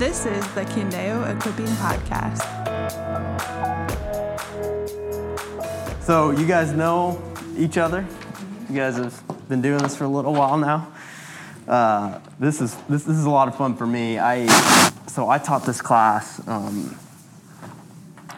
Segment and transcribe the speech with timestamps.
[0.00, 2.40] This is the Kindeo Equipping Podcast.
[6.00, 7.22] So you guys know
[7.54, 8.06] each other.
[8.70, 10.90] You guys have been doing this for a little while now.
[11.68, 14.18] Uh, this is this, this is a lot of fun for me.
[14.18, 14.46] I
[15.06, 16.40] so I taught this class.
[16.48, 16.98] Um,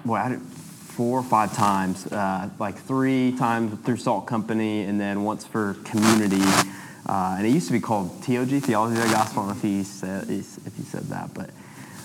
[0.05, 5.01] boy, I did four or five times, uh, like three times through Salt Company, and
[5.01, 6.43] then once for community.
[7.07, 10.25] Uh, and it used to be called TOG, Theology of the Gospel, if he said
[10.31, 11.51] if he said that, but.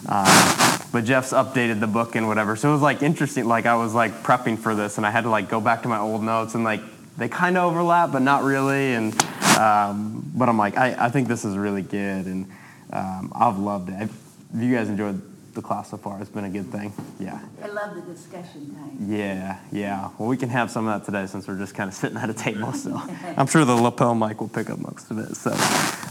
[0.09, 3.45] Uh, but Jeff's updated the book and whatever, so it was like interesting.
[3.45, 5.89] Like I was like prepping for this, and I had to like go back to
[5.89, 6.81] my old notes, and like
[7.17, 8.93] they kind of overlap, but not really.
[8.93, 9.13] And
[9.57, 12.49] um, but I'm like, I, I think this is really good, and
[12.93, 13.95] um, I've loved it.
[13.95, 14.11] Have
[14.55, 15.21] you guys enjoyed
[15.57, 16.21] the class so far?
[16.21, 16.93] It's been a good thing.
[17.19, 17.41] Yeah.
[17.61, 18.97] I love the discussion time.
[19.09, 20.11] Yeah, yeah.
[20.17, 22.29] Well, we can have some of that today since we're just kind of sitting at
[22.29, 22.71] a table.
[22.71, 22.95] So
[23.37, 25.35] I'm sure the lapel mic will pick up most of it.
[25.35, 25.51] So,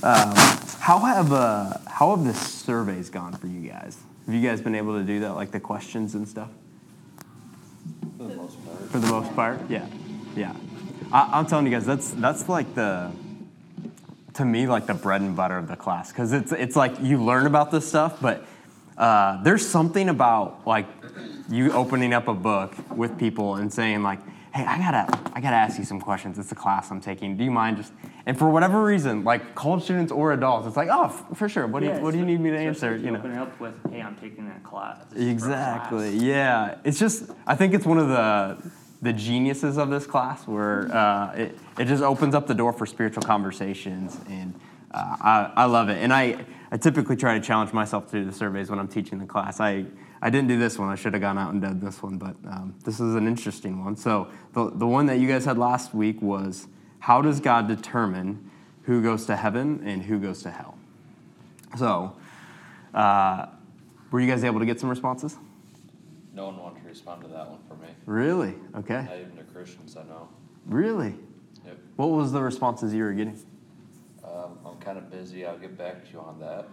[0.03, 0.35] um,
[0.81, 3.97] how have uh, how have the surveys gone for you guys?
[4.27, 6.51] Have you guys been able to do that, like the questions and stuff?
[8.19, 8.91] For the most part.
[8.91, 9.87] For the most part, yeah,
[10.35, 10.55] yeah.
[11.13, 13.13] I, I'm telling you guys, that's that's like the
[14.35, 17.23] to me like the bread and butter of the class because it's it's like you
[17.23, 18.45] learn about this stuff, but
[18.99, 20.87] uh, there's something about like
[21.51, 24.21] you opening up a book with people and saying like,
[24.53, 26.39] "Hey, I gotta I gotta ask you some questions.
[26.39, 27.37] It's a class I'm taking.
[27.37, 27.93] Do you mind just?"
[28.25, 31.67] And for whatever reason, like college students or adults, it's like, "Oh, f- for sure.
[31.67, 33.19] What do you What do you need me to answer?" If You know.
[33.19, 35.05] Open it up with, hey, I'm taking that class.
[35.11, 36.11] This is for a Exactly.
[36.11, 36.23] class.
[36.23, 36.75] Yeah.
[36.85, 38.57] It's just I think it's one of the
[39.03, 42.87] the geniuses of this class where uh, it it just opens up the door for
[42.87, 44.55] spiritual conversations and
[44.97, 48.25] uh, I I love it and I I typically try to challenge myself to do
[48.25, 49.61] the surveys when I'm teaching the class.
[49.61, 49.87] I
[50.23, 50.89] I didn't do this one.
[50.89, 53.85] I should have gone out and done this one, but um, this is an interesting
[53.85, 53.97] one.
[53.97, 56.67] So the the one that you guys had last week was
[57.01, 58.51] how does God determine
[58.83, 60.79] who goes to heaven and who goes to hell?
[61.77, 62.17] So.
[62.95, 63.47] Uh,
[64.11, 65.37] were you guys able to get some responses?
[66.33, 67.89] No one wanted to respond to that one for me.
[68.07, 68.55] Really?
[68.75, 69.03] Okay.
[69.03, 70.29] Not even the Christians I know.
[70.67, 71.15] Really?
[71.67, 71.79] Yep.
[71.97, 73.39] What was the responses you were getting?
[74.47, 75.45] Um, I'm kind of busy.
[75.47, 76.67] I'll get back to you on that.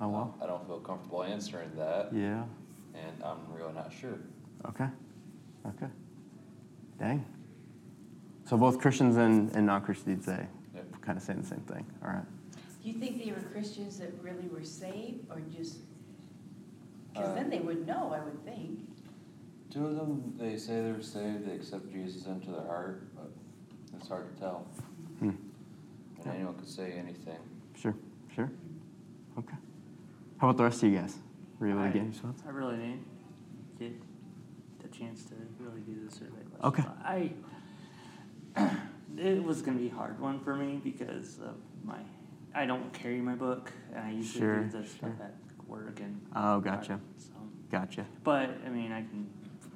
[0.00, 0.34] Oh well.
[0.42, 2.44] I don't feel comfortable answering that, Yeah.
[2.94, 4.18] and I'm really not sure.
[4.68, 4.86] Okay.
[5.66, 5.86] Okay.
[6.98, 7.24] Dang.
[8.44, 11.00] So both Christians and, and non-Christians say Yep.
[11.02, 11.86] kind of saying the same thing.
[12.04, 12.24] All right.
[12.82, 15.78] Do you think they were Christians that really were saved or just,
[17.12, 18.80] because Uh, then they would know, I would think.
[19.70, 23.30] Two of them, they say they're saved, they accept Jesus into their heart, but
[23.96, 24.66] it's hard to tell.
[25.18, 25.30] Hmm.
[26.26, 27.38] And anyone could say anything.
[27.76, 27.94] Sure.
[28.34, 28.50] Sure.
[29.38, 29.54] Okay.
[30.38, 31.16] How about the rest of you guys?
[31.60, 32.42] Were you able to I- get any response?
[32.46, 33.04] I really didn't
[33.78, 33.92] get
[34.82, 36.64] the chance to really do the survey questions.
[36.64, 37.32] Okay.
[38.56, 38.76] I,
[39.16, 41.54] it was gonna be a hard one for me because of
[41.84, 41.98] my,
[42.54, 45.34] I don't carry my book, and I usually Sure, do the stuff at
[45.68, 46.20] work and.
[46.34, 46.98] Oh, gotcha.
[47.18, 47.30] So,
[47.70, 48.06] Gotcha.
[48.24, 49.26] but, I mean, I can,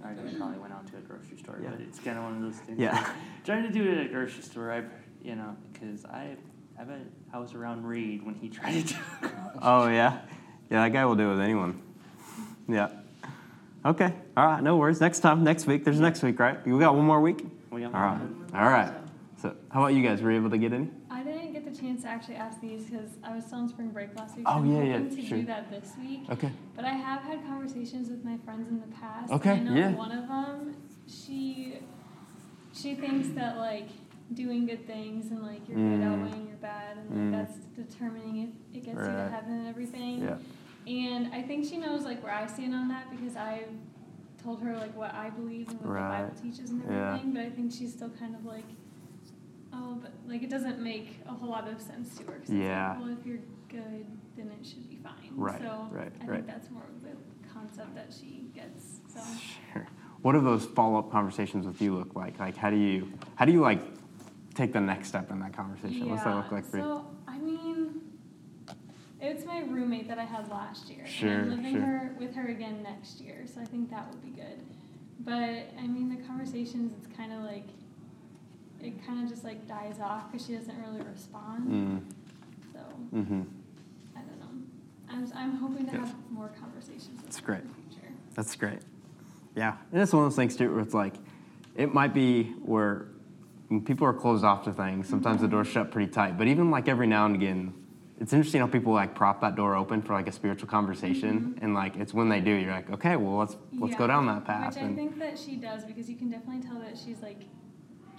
[0.04, 1.70] I probably went out to a grocery store, Yeah.
[1.70, 2.78] but it's kinda one of those things.
[2.78, 3.12] Yeah.
[3.44, 4.82] Trying to do it at a grocery store, I,
[5.22, 6.36] you know, cause I,
[6.78, 7.00] I bet
[7.32, 8.96] I was around Reed when he tried to.
[9.62, 10.20] Oh yeah.
[10.70, 11.82] Yeah, that guy will do it with anyone.
[12.68, 12.90] Yeah.
[13.84, 14.14] Okay.
[14.36, 14.62] All right.
[14.62, 15.00] No worries.
[15.00, 15.84] Next time, next week.
[15.84, 16.64] There's next week, right?
[16.66, 17.44] We got one more week.
[17.70, 18.20] We got All right.
[18.20, 18.50] one.
[18.54, 18.92] All right.
[19.40, 20.20] So, how about you guys?
[20.22, 20.90] Were you able to get any?
[21.10, 23.88] I didn't get the chance to actually ask these because I was still on spring
[23.88, 24.44] break last week.
[24.46, 25.38] Oh, I'm yeah, yeah, hoping to sure.
[25.38, 26.20] do that this week.
[26.30, 26.52] Okay.
[26.76, 29.32] But I have had conversations with my friends in the past.
[29.32, 29.90] Okay, I know yeah.
[29.90, 30.76] one of them,
[31.08, 31.78] she
[32.72, 33.88] she thinks that like
[34.34, 36.04] doing good things and like your good Mm.
[36.22, 37.32] outweighing your bad and like Mm.
[37.32, 40.22] that's determining if it gets you to heaven and everything.
[40.22, 40.36] Yeah.
[40.86, 43.68] And I think she knows like where I stand on that because I've
[44.42, 46.22] told her like what I believe and what Right.
[46.22, 47.08] the Bible teaches and Yeah.
[47.14, 47.32] everything.
[47.32, 48.64] But I think she's still kind of like,
[49.72, 52.32] oh, but like it doesn't make a whole lot of sense to her.
[52.32, 52.98] 'cause it's like, Yeah.
[52.98, 55.14] well, if you're good, then it should be fine.
[55.36, 56.36] Right, So right, I right.
[56.36, 57.16] think that's more of the
[57.52, 59.00] concept that she gets.
[59.08, 59.20] So.
[59.72, 59.86] Sure.
[60.22, 62.38] What do those follow-up conversations with you look like?
[62.38, 63.80] Like, how do you, how do you like
[64.54, 66.08] take the next step in that conversation?
[66.10, 66.82] What's that look like for you?
[66.82, 68.00] So, I mean,
[69.20, 71.06] it's my roommate that I had last year.
[71.06, 71.82] Sure, and I'm living sure.
[71.82, 74.60] her with her again next year, so I think that would be good.
[75.20, 77.66] But I mean, the conversations, it's kind of like,
[78.82, 81.68] it kind of just like dies off because she doesn't really respond.
[81.68, 82.00] Mm.
[82.72, 82.78] So
[83.14, 83.42] Mm-hmm.
[84.16, 84.46] I don't know.
[85.10, 86.00] I'm, I'm hoping to Yeah.
[86.06, 87.20] have more conversations.
[87.22, 87.62] That's great.
[88.34, 88.78] That's great.
[89.56, 91.14] Yeah, and it's one of those things too, where it's like,
[91.76, 93.06] it might be where
[93.70, 95.08] when people are closed off to things.
[95.08, 97.72] Sometimes the door's shut pretty tight, but even like every now and again,
[98.18, 101.72] it's interesting how people like prop that door open for like a spiritual conversation, and
[101.72, 104.74] like it's when they do, you're like, okay, well let's let's go down that path.
[104.74, 107.42] Which I and- think that she does because you can definitely tell that she's like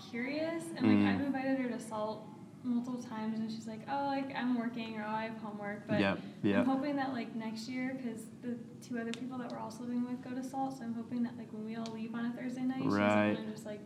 [0.09, 1.15] curious and like Mm.
[1.19, 2.25] I've invited her to salt
[2.63, 5.99] multiple times, and she's like, "Oh, like I'm working or oh, I have homework." But
[5.99, 6.59] Yep, yep.
[6.61, 8.55] I'm hoping that like next year, because the
[8.87, 11.37] two other people that we're also living with go to Salt, so I'm hoping that
[11.37, 13.33] like when we all leave on a Thursday night, Right.
[13.33, 13.81] want to just like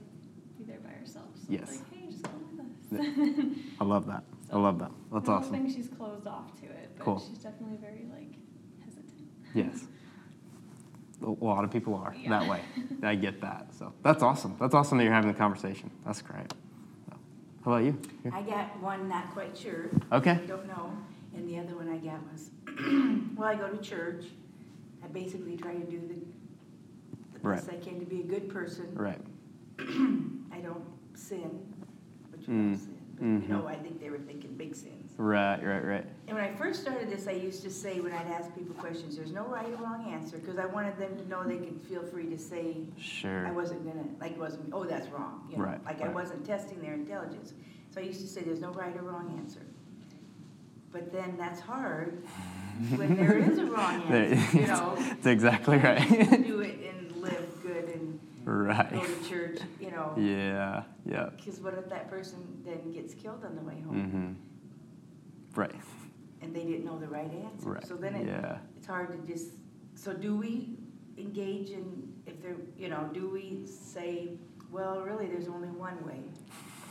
[0.65, 1.25] be there by herself.
[1.35, 1.61] So Yes.
[1.61, 2.57] it's like, hey, just come
[2.91, 3.55] with us.
[3.79, 4.23] I love that.
[4.51, 4.91] I love that.
[5.11, 5.53] That's I'm awesome.
[5.55, 7.19] hoping she's closed off to it, but Cool.
[7.27, 8.33] she's definitely very like
[8.83, 9.27] hesitant.
[9.53, 9.85] Yes.
[11.23, 12.29] A lot of people are Yeah.
[12.29, 12.61] that way.
[13.03, 13.73] I get that.
[13.73, 14.55] So that's awesome.
[14.59, 15.89] That's awesome that you're having the conversation.
[16.05, 16.51] That's great.
[17.09, 17.15] So,
[17.63, 17.97] how about you?
[18.31, 19.89] I got one not quite sure.
[20.11, 20.31] Okay.
[20.31, 20.91] I Don't know.
[21.35, 22.49] And the other one I got was,
[23.35, 24.25] well, I go to church.
[25.03, 26.15] I basically try to do the,
[27.33, 28.87] the best I can to be a good person.
[28.93, 29.19] Right.
[30.51, 30.83] I don't
[31.13, 31.73] sin,
[32.31, 32.71] but you Mm.
[32.71, 32.91] don't sin.
[33.15, 33.41] But Mhm.
[33.43, 35.13] you know, I think they were thinking big sins.
[35.17, 35.63] Right.
[35.63, 35.83] Right.
[35.85, 36.05] Right.
[36.27, 39.15] And when I first started this, I used to say when I'd ask people questions,
[39.15, 42.03] there's no right or wrong answer, because I wanted them to know they could feel
[42.03, 43.47] free to say, Sure.
[43.47, 46.45] I wasn't gonna, like, it wasn't, oh, that's wrong, you know, Right, like I wasn't
[46.45, 47.53] testing their intelligence.
[47.91, 49.61] So I used to say, there's no right or wrong answer.
[50.91, 52.21] But then that's hard
[52.95, 54.95] when there is a wrong answer, you know.
[54.97, 56.05] That's exactly right.
[56.09, 56.84] Do it and live good
[58.63, 59.23] and go right.
[59.23, 60.13] to church, you know.
[60.17, 60.83] Yeah.
[61.05, 61.29] Yeah.
[61.35, 64.37] Because what if that person then gets killed on the way home?
[65.55, 65.59] Mm-hmm.
[65.59, 65.75] Right.
[66.41, 67.69] And they didn't know the right answer?
[67.69, 67.87] Right.
[67.87, 68.57] So then it, Yeah.
[68.77, 69.51] it's hard to just,
[69.95, 70.77] so do we
[71.17, 74.29] engage in, if there, you know, do we say,
[74.71, 76.19] well, really, there's only one way?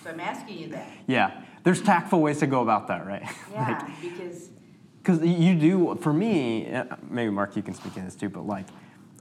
[0.02, 0.88] So I'm asking you that.
[1.06, 1.42] Yeah.
[1.62, 3.22] There's tactful ways to go about that, right?
[3.52, 4.50] Yeah, because,
[5.02, 8.46] Because you do, for me, uh, maybe Mark, you can speak in this too, but
[8.46, 8.66] like,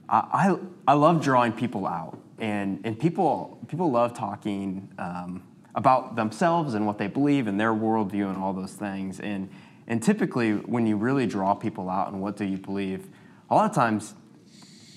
[0.08, 0.56] I,
[0.86, 5.42] I, love drawing people out, and, and people, people love talking um,
[5.74, 9.20] about themselves and what they believe and their worldview and all those things.
[9.20, 9.48] And,
[9.86, 13.08] and typically, when you really draw people out and what do you believe,
[13.50, 14.14] a lot of times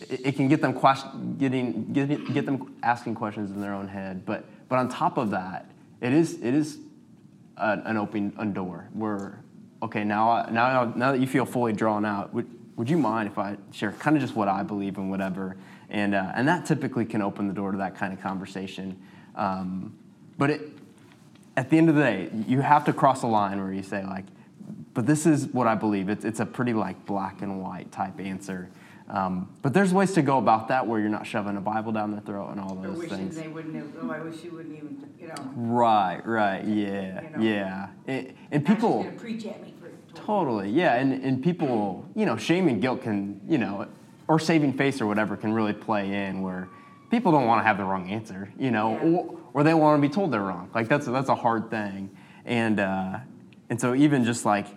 [0.09, 3.87] it, it can get them question, getting, get, get them asking questions in their own
[3.87, 4.25] head.
[4.25, 5.69] But, but on top of that,
[6.01, 6.79] it is, it is
[7.57, 9.43] an, an open door where
[9.81, 12.33] okay now now now that you feel fully drawn out
[12.77, 15.57] would you mind if I share kind of just what I believe and whatever
[15.89, 18.97] and uh, and that typically can open the door to that kind of conversation
[19.35, 19.93] um,
[20.37, 20.61] but it
[21.57, 24.03] at the end of the day you have to cross a line where you say
[24.05, 24.25] like
[24.93, 28.19] but this is what I believe it's it's a pretty like black and white type
[28.19, 28.69] answer
[29.09, 32.11] um, but there's ways to go about that where you're not shoving a Bible down
[32.11, 34.51] their throat and all or those wishing things they wouldn't have, oh, I wish you
[34.51, 35.35] wouldn't even, you know.
[35.55, 37.41] Right, right, yeah, You know.
[37.41, 37.87] yeah.
[38.05, 39.73] And, and people, preach at me.
[40.27, 40.93] Totally, yeah.
[40.95, 43.87] And, and people, you know, shame and guilt can, you know,
[44.27, 46.67] or saving face or whatever can really play in where
[47.09, 49.09] people don't want to have the wrong answer, you know, Yeah.
[49.09, 50.69] or, or they want to be told they're wrong.
[50.75, 52.09] Like that's, that's a hard thing.
[52.45, 53.19] And, uh,
[53.69, 54.67] and so even just like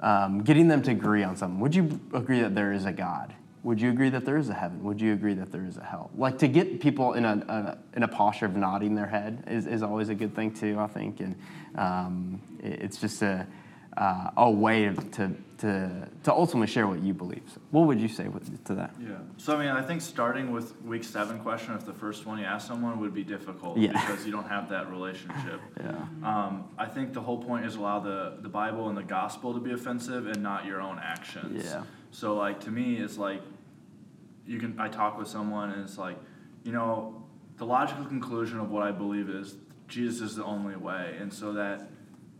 [0.00, 3.34] um, getting them to agree on something, would you agree that there is a God?
[3.64, 4.84] Would you agree that there is a heaven?
[4.84, 6.10] Would you agree that there is a hell?
[6.16, 9.66] Like to get people in a, a in a posture of nodding their head is,
[9.66, 10.78] is always a good thing too.
[10.78, 11.34] I think, and
[11.74, 13.46] um, it- it's just a
[13.96, 17.42] uh, a way to to to ultimately share what you believe.
[17.52, 18.94] So what would you say with, to that?
[19.00, 19.16] Yeah.
[19.38, 22.44] So I mean, I think starting with week seven question, if the first one you
[22.44, 23.92] ask someone would be difficult Yeah.
[23.92, 25.60] because you don't have that relationship.
[25.78, 25.94] Yeah.
[26.22, 29.60] Um, I think the whole point is allow the the Bible and the gospel to
[29.60, 31.64] be offensive and not your own actions.
[31.64, 31.84] Yeah.
[32.10, 33.42] So like to me, it's like
[34.46, 36.18] you can I talk with someone and it's like,
[36.64, 37.24] you know,
[37.56, 39.56] the logical conclusion of what I believe is
[39.88, 41.90] Jesus is the only way, and so that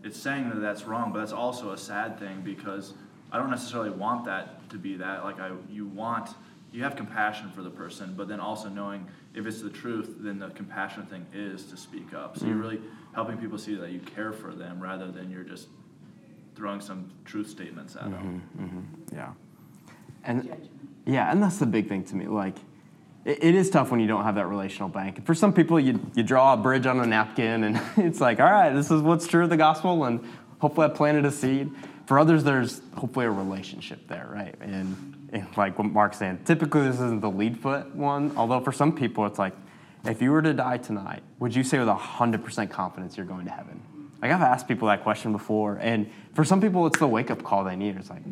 [0.04, 2.94] it's saying that that's wrong, but that's also a sad thing because
[3.32, 5.24] I don't necessarily want that to be that.
[5.24, 6.31] Like I, you want,
[6.72, 10.38] you have compassion for the person, but then also knowing if it's the truth, then
[10.38, 12.38] the compassion thing is to speak up.
[12.38, 12.62] So you're mm.
[12.62, 12.81] really
[13.14, 15.69] helping people see that you care for them rather than you're just
[16.55, 18.43] throwing some truth statements at mm-hmm, them.
[18.58, 19.32] Mm-hmm, yeah.
[20.24, 20.69] And
[21.06, 22.26] yeah, and that's the big thing to me.
[22.26, 22.56] Like,
[23.29, 25.25] it, is tough when you don't have that relational bank.
[25.27, 28.51] For some people, you, you draw a bridge on a napkin, and it's like, all
[28.51, 30.25] right, this is what's true of the gospel, and
[30.61, 31.70] hopefully I planted a seed.
[32.06, 34.55] For others, there's hopefully a relationship there, right?
[34.63, 38.73] And, and like what Mark's saying, typically this isn't the lead foot one, although for
[38.73, 39.53] some people, it's like,
[40.06, 43.51] if you were to die tonight, would you say with 100% confidence you're going to
[43.51, 43.82] heaven?
[44.23, 47.43] Like, I've asked people that question before, and for some people, it's the wake up
[47.43, 47.97] call they need.
[47.97, 48.23] It's like,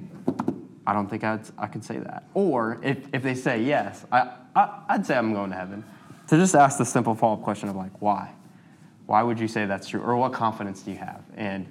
[0.87, 2.25] I don't think I'd, I could say that.
[2.35, 5.85] Or if, if they say yes, I, I, I'd say I'm going to heaven.
[6.29, 8.33] To just ask the simple follow up question of like, why?
[9.07, 10.01] Why would you say that's true?
[10.01, 11.23] Or what confidence do you have?
[11.37, 11.67] And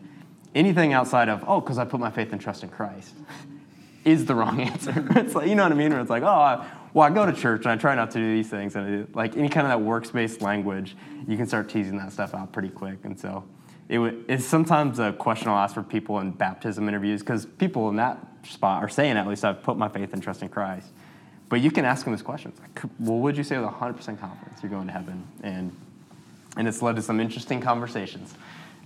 [0.54, 3.14] anything outside of, oh, because I put my faith and trust in Christ
[4.06, 5.06] is the wrong answer.
[5.16, 5.92] it's like, you know what I mean?
[5.92, 8.20] Where it's like, oh, I, well, I go to church and I try not to
[8.20, 8.76] do these things.
[8.76, 10.96] And I do, like any kind of that works based language,
[11.28, 13.00] you can start teasing that stuff out pretty quick.
[13.04, 13.44] And so
[13.90, 17.90] it would, it's sometimes a question I'll ask for people in baptism interviews because people
[17.90, 20.88] in that spot are saying, at least, I've put my faith and trust in Christ.
[21.50, 22.52] But you can ask them this question.
[22.60, 25.28] Like, well, would you say with 100% confidence you're going to heaven?
[25.44, 25.76] And,
[26.58, 28.34] and it's led to some interesting conversations.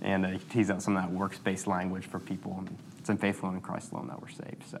[0.02, 2.54] and uh, he teased out some of that works-based language for people.
[2.58, 4.62] And it's in faith alone in Christ alone that we're saved.
[4.70, 4.78] So,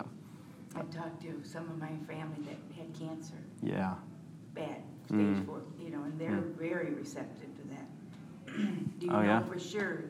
[0.76, 3.94] I've talked to some of my family that had cancer, yeah.
[4.54, 5.46] bad, stage Mm.
[5.46, 7.86] four, you know, and they're very receptive to that.
[9.00, 9.40] Do you Oh, know yeah?
[9.42, 10.04] for sure,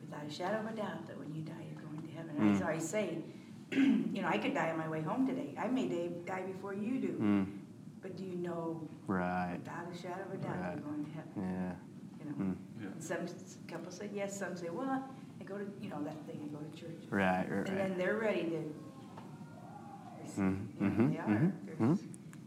[0.00, 2.34] without a shadow of a doubt, that when you die, you're going to heaven?
[2.38, 2.66] And Mm.
[2.66, 3.18] I say,
[4.14, 5.54] you know, I could die on my way home today.
[5.58, 7.12] I may die- die before you do.
[7.20, 7.46] Mm,
[8.02, 9.58] But do you know right.
[9.58, 10.74] without a shadow of a doubt Right.
[10.74, 11.32] you're going to heaven?
[11.36, 11.72] Yeah.
[12.18, 12.88] You know, Mm, Yeah.
[12.98, 15.04] some s- couples say yes, some say, well,
[15.40, 17.02] I go to, you know, that thing, I go to church.
[17.10, 17.46] right.
[17.48, 17.50] Right.
[17.50, 17.76] And Right.
[17.76, 18.74] then they're ready to,
[20.22, 21.92] receive, Mm, you know, mhm, they are, mhm, they're mhm.
[21.92, 22.04] s-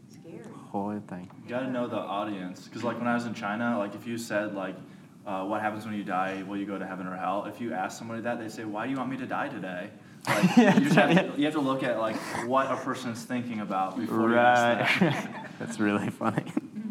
[0.08, 0.46] scared.
[0.70, 1.30] Whole thing.
[1.44, 4.18] You gotta know the audience, because like when I was in China, like if you
[4.18, 4.76] said like,
[5.26, 6.42] uh, what happens when you die?
[6.42, 7.44] Will you go to heaven or hell?
[7.46, 9.90] If you ask somebody that, they say, why do you want me to die today?
[10.26, 12.16] Like, Yeah, you, have to, you have to look at like
[12.46, 15.12] what a person's thinking about before you ask Right.
[15.12, 15.50] that.
[15.58, 16.44] that's really funny.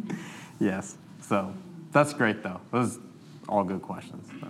[0.59, 0.97] yes.
[1.21, 1.53] So
[1.91, 2.61] that's great, though.
[2.71, 2.99] Those
[3.49, 4.27] all good questions.
[4.41, 4.47] So,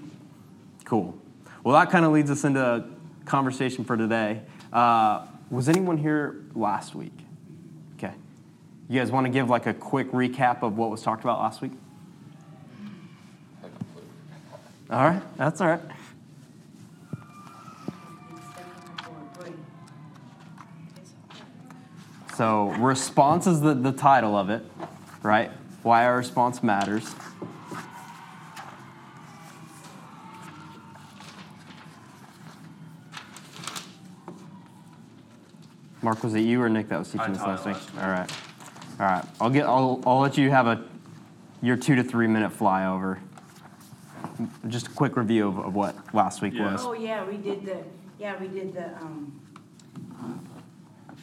[0.85, 1.17] Cool.
[1.63, 2.85] Well, that kind of leads us into
[3.25, 4.41] conversation for today.
[4.71, 7.17] Uh, was anyone here last week?
[7.97, 8.13] Okay.
[8.89, 11.61] You guys want to give like a quick recap of what was talked about last
[11.61, 11.71] week?
[13.63, 14.09] I completely
[14.87, 14.99] forgot.
[14.99, 15.37] All right.
[15.37, 15.81] That's all right.
[22.43, 24.65] So, response is the, the title of it,
[25.21, 25.49] right?
[25.81, 27.15] Why our response matters.
[36.01, 37.77] Mark, was it you or Nick that was teaching I this last week?
[37.97, 38.29] All right.
[38.99, 39.25] All right.
[39.39, 39.65] I'll get.
[39.65, 40.83] I'll, I'll let you have a
[41.61, 43.19] your two to three minute flyover.
[44.67, 46.73] Just a quick review of, of what last week Yeah.
[46.73, 46.81] was.
[46.83, 47.77] Oh, yeah, we did the,
[48.19, 49.39] yeah, we did the, um,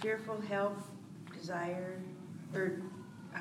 [0.00, 0.78] fearful help,
[1.40, 2.00] desire,
[2.54, 2.80] or,
[3.34, 3.38] uh,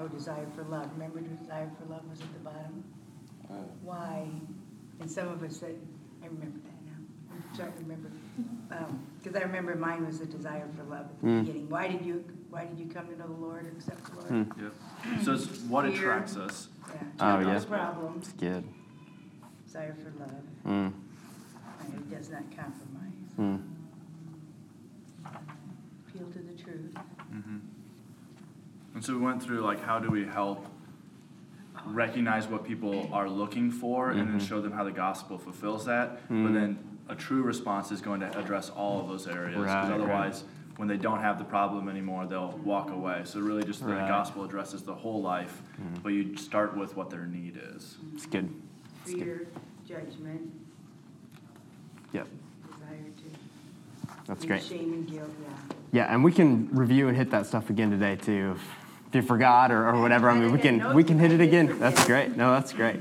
[0.00, 0.90] oh, desire for love.
[0.94, 2.84] Remember desire for love was at the bottom?
[3.50, 4.28] Uh, Why?
[5.00, 5.76] And some of us said,
[6.22, 7.32] I remember that now.
[7.32, 8.10] I'm trying to remember.
[9.22, 11.40] Because I remember mine was the desire for love at the Mm.
[11.46, 11.68] beginning.
[11.68, 14.46] Why did you, why did you come to know the Lord or accept the Lord?
[14.46, 14.62] Hmm.
[14.62, 15.22] Yep.
[15.24, 15.94] So it's what Fear.
[15.94, 16.68] attracts us.
[16.88, 17.02] Yeah.
[17.20, 17.64] Oh, no yeah.
[17.64, 18.64] Problems, It's good.
[19.64, 20.92] desire for love, Mm.
[21.80, 23.34] and it does not compromise.
[23.38, 23.62] Mm.
[26.62, 27.04] Appeal to the truth.
[27.30, 27.58] hmm
[28.94, 30.66] And so we went through like how do we help
[31.86, 34.46] recognize what people are looking for and then Mhm.
[34.48, 36.28] show them how the gospel fulfills that.
[36.28, 36.44] Mm.
[36.44, 39.56] But then a true response is going to address all of those areas.
[39.56, 40.00] Right, Because right.
[40.00, 40.44] otherwise,
[40.76, 43.22] when they don't have the problem anymore, they'll walk away.
[43.24, 44.06] So really just the Right.
[44.08, 46.02] gospel addresses the whole life, Mm.
[46.02, 47.96] but you start with what their need is.
[48.14, 48.48] It's good.
[49.04, 49.22] It's good.
[49.24, 49.46] Fear,
[49.86, 50.52] judgment,
[52.12, 52.28] Yep.
[54.30, 54.62] That's great.
[54.62, 56.04] Shame and guilt, yeah.
[56.04, 58.56] Yeah, and we can review and hit that stuff again today too.
[59.08, 61.80] If you forgot or, or whatever, I mean, we can we can hit it again.
[61.80, 62.36] That's great.
[62.36, 63.00] No, that's great.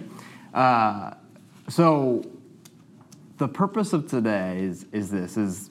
[0.56, 1.14] Uh,
[1.68, 2.26] so,
[3.38, 5.70] the purpose of today is is this is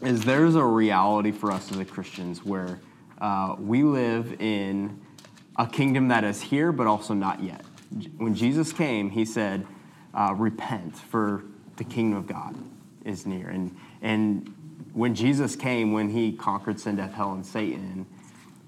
[0.00, 2.78] is there's a reality for us as a Christians where
[3.20, 5.00] uh, we live in
[5.58, 7.64] a kingdom that is here but also not yet.
[8.16, 9.66] When Jesus came, he said,
[10.14, 11.42] uh, "Repent, for
[11.78, 12.54] the kingdom of God
[13.04, 14.52] is near." And and
[14.92, 18.06] when Jesus came, when he conquered sin, death, hell, and Satan,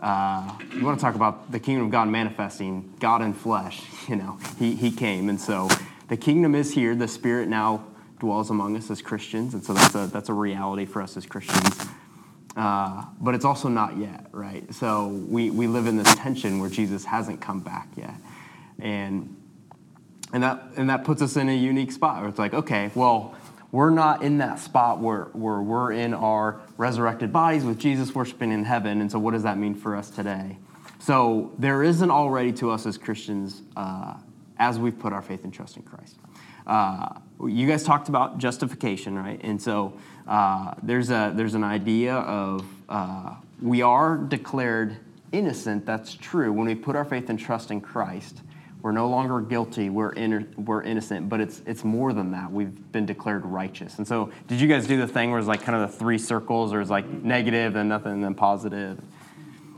[0.00, 3.82] uh, you want to talk about the kingdom of God manifesting, God in flesh.
[4.08, 5.68] You know, he he came, and so
[6.08, 6.94] the kingdom is here.
[6.94, 7.86] The Spirit now
[8.18, 11.24] dwells among us as Christians, and so that's a that's a reality for us as
[11.24, 11.88] Christians.
[12.56, 14.72] Uh, but it's also not yet, right?
[14.72, 18.14] So we, we live in this tension where Jesus hasn't come back yet.
[18.78, 19.36] And,
[20.32, 23.34] and, that, and that puts us in a unique spot where it's like, okay, well,
[23.74, 28.52] we're not in that spot where, where we're in our resurrected bodies with Jesus worshiping
[28.52, 29.00] in heaven.
[29.00, 30.58] And so, what does that mean for us today?
[31.00, 34.14] So, there isn't already to us as Christians uh,
[34.60, 36.18] as we've put our faith and trust in Christ.
[36.68, 39.40] Uh, you guys talked about justification, right?
[39.42, 44.98] And so uh, there's a there's an idea of uh, we are declared
[45.32, 45.84] innocent.
[45.84, 48.40] That's true when we put our faith and trust in Christ.
[48.84, 49.88] We're no longer guilty.
[49.88, 51.30] We're in, we're innocent.
[51.30, 52.52] But it's it's more than that.
[52.52, 53.96] We've been declared righteous.
[53.96, 56.18] And so, did you guys do the thing where it's like kind of the three
[56.18, 59.00] circles, or it's like negative, then nothing, and then positive?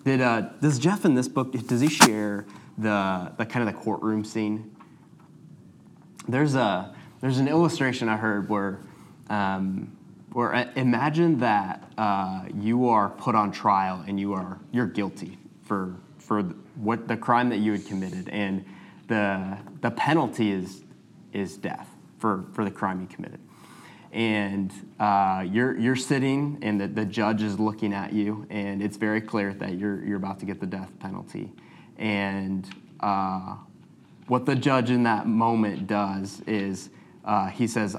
[0.05, 2.47] Did uh, does Jeff in this book does he share
[2.79, 4.75] the the kind of the courtroom scene?
[6.27, 8.81] There's a there's an illustration I heard where
[9.31, 9.97] um,
[10.33, 15.39] where uh, imagine that uh, you are put on trial and you are you're guilty
[15.63, 16.43] for for
[16.75, 18.65] what the crime that you had committed and
[19.09, 20.85] the the penalty is
[21.33, 23.41] is death for for the crime you committed
[24.13, 28.97] and uh, you're you're sitting and the, the judge is looking at you and it's
[28.97, 31.53] very clear that you're you're about to get the death penalty
[31.99, 32.69] and
[33.01, 33.57] uh,
[34.27, 36.91] what the judge in that moment does is
[37.25, 37.97] uh, he says,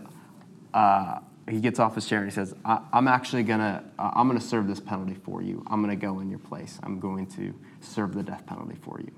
[0.73, 4.27] uh, he gets off his chair and he says, I, am actually gonna, uh, I'm
[4.27, 5.63] gonna serve this penalty for you.
[5.67, 6.79] I'm gonna go in your place.
[6.83, 9.11] I'm going to serve the death penalty for you.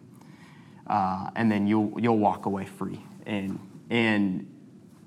[0.89, 3.00] Uh, and then you'll, you'll walk away free.
[3.25, 4.48] And, and,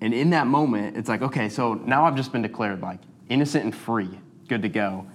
[0.01, 3.65] and in that moment, it's like, okay, so now I've just been declared like innocent
[3.65, 4.09] and free,
[4.49, 5.07] good to go.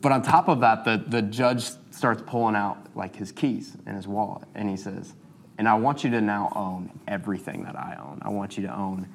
[0.00, 3.94] But on top of that, the, the judge starts pulling out like his keys and
[3.96, 4.48] his wallet.
[4.54, 5.14] And he says,
[5.58, 8.20] and I want you to now own everything that I own.
[8.22, 9.06] I want you to own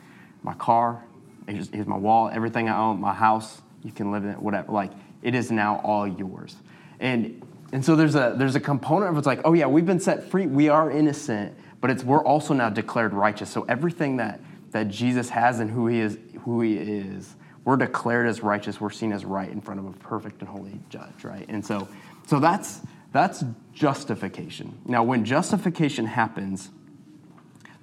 [0.44, 1.04] my car,
[1.48, 4.72] here's, my wallet, everything I own, my house, you can live in it, whatever.
[4.72, 4.92] Like,
[5.24, 6.56] it is now all yours.
[7.00, 7.45] And
[7.76, 10.24] and so there's a there's a component of it's like, oh yeah, we've been set
[10.32, 13.50] free, we are innocent, but it's we're also now declared righteous.
[13.50, 14.40] So everything that
[14.72, 18.92] that Jesus has and who he is who he is, we're declared as righteous, we're
[18.92, 21.46] seen as right in front of a perfect and holy judge, right?
[21.50, 21.90] And so
[22.26, 22.80] so that's
[23.12, 24.80] that's justification.
[24.86, 26.70] Now when justification happens,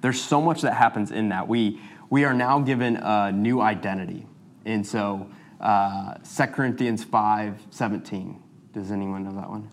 [0.01, 1.47] there's so much that happens in that.
[1.47, 4.25] We we are now given a new identity.
[4.65, 5.29] And so
[5.61, 8.39] uh, 2 Corinthians 5 17.
[8.73, 9.69] Does anyone know that one?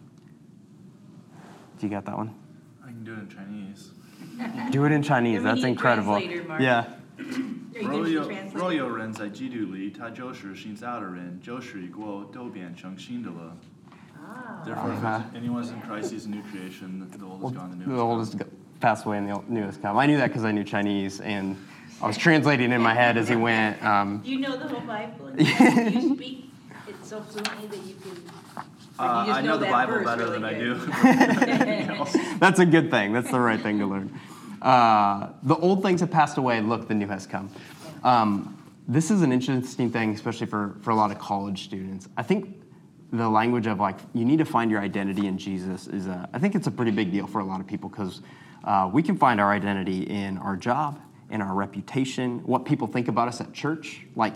[1.79, 2.29] Do you got that one?
[2.83, 3.91] I can do it in Chinese.
[4.71, 5.33] Do it in Chinese.
[5.35, 6.15] You're That's meeting incredible.
[6.19, 6.61] translator, Mark.
[6.61, 6.85] Yeah.
[7.17, 8.53] Are you gonna 若有 translate?
[8.53, 13.55] 若有人在基督里，他就是新造的人，旧事已过，都变成新的了。
[14.17, 14.65] Ah.
[14.65, 15.21] Therefore, if Uh-huh.
[15.35, 17.05] anyone is in Christ, he's a new creation.
[17.11, 18.47] The old is gone, the new The is oldest gone.
[18.47, 19.97] go- passed away and the new has come.
[19.97, 21.55] I knew that because I knew Chinese and
[22.01, 23.81] I was translating in my head as he went.
[23.83, 25.27] Um, Do you know the whole Bible?
[25.27, 26.51] And you speak
[26.87, 28.65] it so fluently that you can.
[29.00, 30.74] or Uh, you just I know the Bible better really than I do.
[32.38, 33.12] that's a good thing.
[33.12, 34.18] That's the right thing to learn.
[34.60, 36.60] Uh, the old things have passed away.
[36.60, 37.50] Look, the new has come.
[38.04, 42.08] Um, this is an interesting thing, especially for, for a lot of college students.
[42.16, 42.60] I think
[43.12, 46.38] the language of like, you need to find your identity in Jesus is, a, I
[46.38, 48.20] think it's a pretty big deal for a lot of people because
[48.64, 53.08] uh, we can find our identity in our job, in our reputation, what people think
[53.08, 54.02] about us at church.
[54.14, 54.34] Like,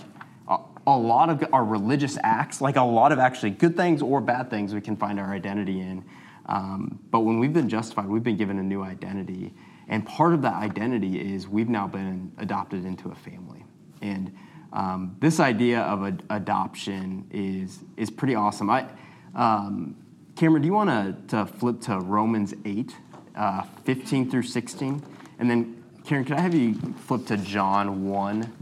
[0.86, 4.50] a, lot of our religious acts, like a lot of actually good things or bad
[4.50, 6.04] things, we can find our identity in.
[6.46, 9.54] Um, but when we've been justified, we've been given a new identity.
[9.88, 13.64] And part of that identity is we've now been adopted into a family.
[14.02, 14.34] And
[14.72, 18.70] um, this idea of ad- adoption is, is pretty awesome.
[18.70, 18.86] I,
[19.34, 19.96] um,
[20.36, 22.94] Cameron, do you want to flip to Romans 8,
[23.36, 25.02] uh, 15 through 16?
[25.38, 26.74] And then, Karen, could I have you
[27.06, 28.52] flip to John 1,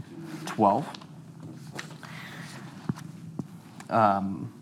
[0.45, 1.02] 12?
[3.89, 4.53] Um,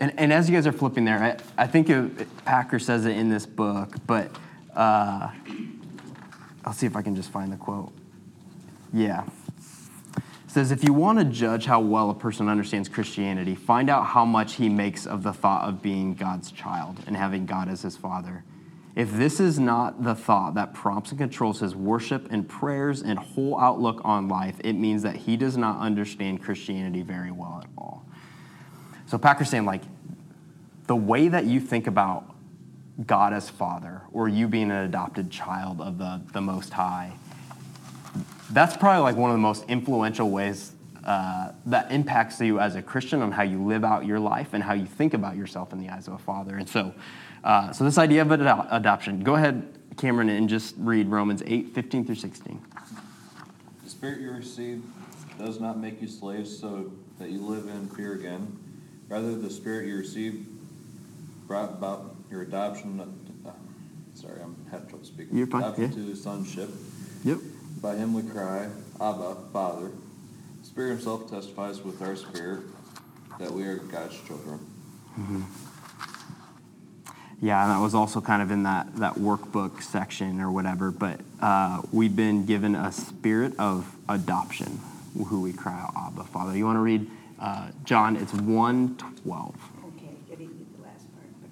[0.00, 3.16] and, and as you guys are flipping there, I, I think it, Packer says it
[3.16, 4.30] in this book, but
[4.74, 5.30] uh,
[6.64, 7.92] I'll see if I can just find the quote.
[8.92, 9.24] Yeah.
[10.16, 14.06] It says, if you want to judge how well a person understands Christianity, find out
[14.06, 17.82] how much he makes of the thought of being God's child and having God as
[17.82, 18.44] his father.
[18.94, 23.18] If this is not the thought that prompts and controls his worship and prayers and
[23.18, 27.68] whole outlook on life, it means that he does not understand Christianity very well at
[27.76, 28.03] all.
[29.14, 29.82] So Packer's saying, like,
[30.88, 32.34] the way that you think about
[33.06, 37.12] God as Father or you being an adopted child of the, the Most High,
[38.50, 40.72] that's probably like one of the most influential ways
[41.04, 44.64] uh, that impacts you as a Christian on how you live out your life and
[44.64, 46.56] how you think about yourself in the eyes of a father.
[46.56, 46.92] And so,
[47.44, 51.72] uh, so this idea of ado- adoption, go ahead, Cameron, and just read Romans 8,
[51.72, 52.60] 15 through 16.
[53.84, 54.84] The spirit you received
[55.38, 58.58] does not make you slaves so that you live in fear again.
[59.08, 60.46] Rather, the spirit you received
[61.46, 63.00] brought about your adoption.
[63.46, 63.50] Uh,
[64.14, 65.36] sorry, I'm having trouble speaking.
[65.36, 66.14] You're fine, Adoption yeah.
[66.14, 66.70] to sonship.
[67.24, 67.38] Yep.
[67.80, 68.68] By him we cry,
[69.00, 69.90] Abba, Father.
[70.60, 72.62] The Spirit himself testifies with our spirit
[73.38, 74.66] that we are God's children.
[77.40, 80.90] Yeah, and that was also kind of in that, that workbook section or whatever.
[80.90, 84.80] But uh, we've been given a spirit of adoption,
[85.26, 86.56] who we cry out, Abba, Father.
[86.56, 88.16] You want to read uh, John?
[88.16, 89.54] It's 112.
[89.86, 91.50] Okay, I didn't get the last part, but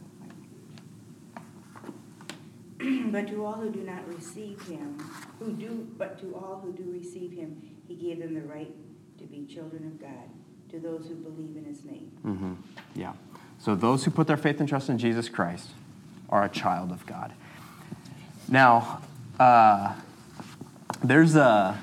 [1.37, 1.43] I'll
[2.81, 3.13] find it.
[3.13, 4.99] But to all who do not receive him,
[5.39, 8.75] who do, but to all who do receive him, he gave them the right
[9.19, 10.29] to be children of God,
[10.71, 12.11] to those who believe in his name.
[12.25, 12.55] Mm-hmm.
[12.95, 13.13] Yeah.
[13.59, 15.71] So those who put their faith and trust in Jesus Christ
[16.29, 17.33] are a child of God.
[18.49, 19.03] Now,
[19.39, 19.95] uh,
[21.05, 21.79] there's a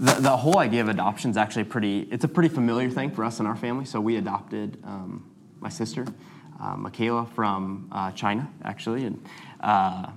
[0.00, 3.22] the, the whole idea of adoption is actually pretty it's a pretty familiar thing for
[3.22, 6.06] us in our family so we adopted um, my sister
[6.60, 9.22] uh, michaela from uh, china actually and
[9.60, 10.10] uh,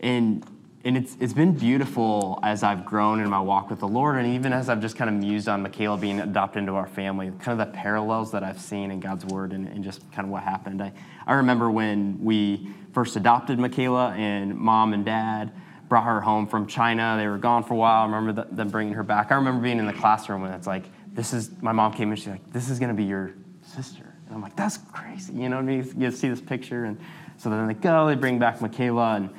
[0.00, 0.46] and
[0.84, 4.26] and it's, it's been beautiful as I've grown in my walk with the Lord, and
[4.28, 7.60] even as I've just kind of mused on Michaela being adopted into our family, kind
[7.60, 10.44] of the parallels that I've seen in God's Word and, and just kind of what
[10.44, 10.80] happened.
[10.80, 10.92] I,
[11.26, 15.52] I remember when we first adopted Michaela, and mom and dad
[15.88, 17.16] brought her home from China.
[17.18, 18.02] They were gone for a while.
[18.02, 19.32] I remember th- them bringing her back.
[19.32, 22.16] I remember being in the classroom when it's like, this is, my mom came in,
[22.16, 24.14] she's like, this is to be your sister.
[24.26, 25.32] And I'm like, that's crazy.
[25.32, 25.94] You know what I mean?
[25.96, 26.84] You see this picture.
[26.84, 27.00] And
[27.38, 29.30] so then they go, they bring back Michaela, and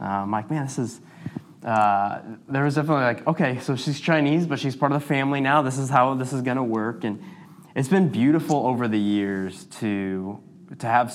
[0.00, 1.00] uh, I'm like, man, this is,
[1.64, 5.40] uh, there was definitely like, okay, so she's Chinese, but she's part of the family
[5.40, 5.62] now.
[5.62, 7.02] This is how this is to work.
[7.04, 7.22] And
[7.74, 10.40] it's been beautiful over the years to,
[10.78, 11.12] to have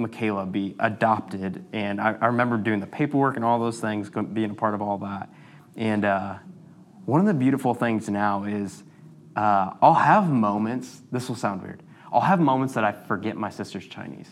[0.00, 1.64] Michaela be adopted.
[1.72, 4.82] And I, I remember doing the paperwork and all those things, being a part of
[4.82, 5.28] all that.
[5.76, 6.38] And uh,
[7.04, 8.82] one of the beautiful things now is
[9.36, 11.82] uh, I'll have moments, this will sound weird,
[12.12, 14.28] I'll have moments that I forget my sister's Chinese.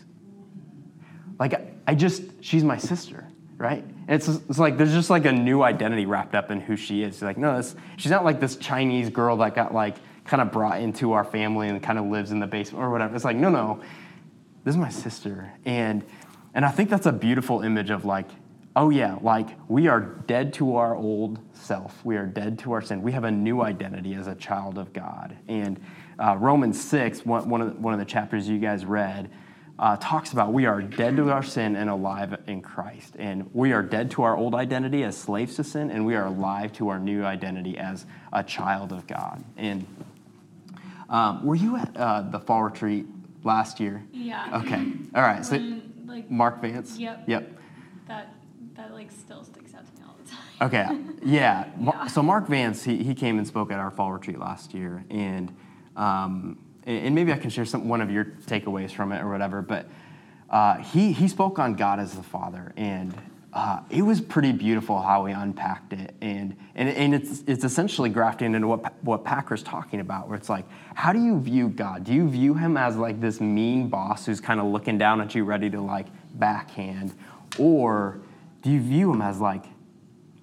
[1.39, 3.25] Like, I just, she's my sister,
[3.57, 3.83] right?
[3.83, 7.03] And it's, it's like, there's just like a new identity wrapped up in who she
[7.03, 7.15] is.
[7.15, 10.51] She's like, no, this, she's not like this Chinese girl that got like kind of
[10.51, 13.15] brought into our family and kind of lives in the basement or whatever.
[13.15, 13.81] It's like, no, no,
[14.63, 15.51] this is my sister.
[15.65, 16.03] And,
[16.53, 18.27] and I think that's a beautiful image of like,
[18.75, 22.03] oh yeah, like we are dead to our old self.
[22.05, 23.01] We are dead to our sin.
[23.01, 25.37] We have a new identity as a child of God.
[25.47, 25.79] And
[26.17, 29.29] uh, Romans 6, one, one, of the, one of the chapters you guys read,
[29.79, 33.15] uh, talks about we are dead to our sin and alive in Christ.
[33.17, 36.25] And we are dead to our old identity as slaves to sin, and we are
[36.25, 39.43] alive to our new identity as a child of God.
[39.55, 39.87] And
[41.09, 43.05] um, were you at uh, the fall retreat
[43.43, 44.03] last year?
[44.11, 44.61] Yeah.
[44.63, 44.91] Okay.
[45.15, 45.45] All right.
[45.45, 46.97] So When, like Mark Vance.
[46.97, 47.23] Yep.
[47.27, 47.51] Yep.
[48.07, 48.33] that
[48.75, 50.67] that like still sticks out to me all the time.
[50.67, 50.87] Okay.
[51.23, 51.65] Yeah.
[51.81, 52.07] Yeah.
[52.07, 55.53] So Mark Vance, he, he came and spoke at our fall retreat last year, and
[55.95, 59.29] um, and and maybe I can share some one of your takeaways from it or
[59.29, 59.61] whatever.
[59.61, 59.87] But
[60.49, 63.13] uh, he he spoke on God as the Father, and
[63.51, 68.09] uh, it was pretty beautiful how he unpacked it, and and, and it's it's essentially
[68.09, 72.03] grafting into what what Packer's talking about, where it's like, how do you view God?
[72.03, 75.33] Do you view him as like this mean boss who's kind of looking down at
[75.33, 77.13] you, ready to like backhand,
[77.57, 78.21] or
[78.61, 79.65] do you view him as like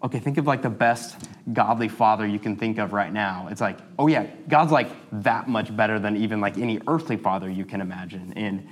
[0.03, 3.49] okay, think of like the best godly father you can think of right now.
[3.51, 4.89] It's like, oh yeah, God's like
[5.23, 8.33] that much better than even like any earthly father you can imagine.
[8.37, 8.67] And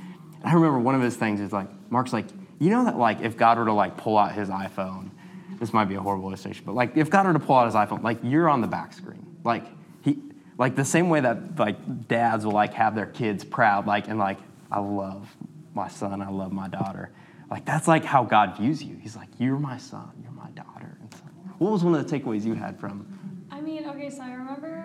[0.44, 2.26] I remember one of his things is like, Mark's like,
[2.58, 5.10] you know that like if God were to like pull out his iPhone,
[5.58, 7.74] this might be a horrible illustration, but like if God were to pull out his
[7.74, 9.38] iPhone, like you're on the back screen.
[9.44, 9.64] Like
[10.02, 10.18] he
[10.58, 14.18] like the same way that like dads will like have their kids proud, like and
[14.18, 14.38] like,
[14.70, 15.34] I love
[15.74, 17.10] my son, I love my daughter.
[17.50, 18.96] Like that's like how God views you.
[18.96, 20.98] He's like, You're my son, you're my daughter.
[21.14, 21.22] So,
[21.58, 23.06] what was one of the takeaways you had from
[23.50, 24.83] I mean, okay, so I remember,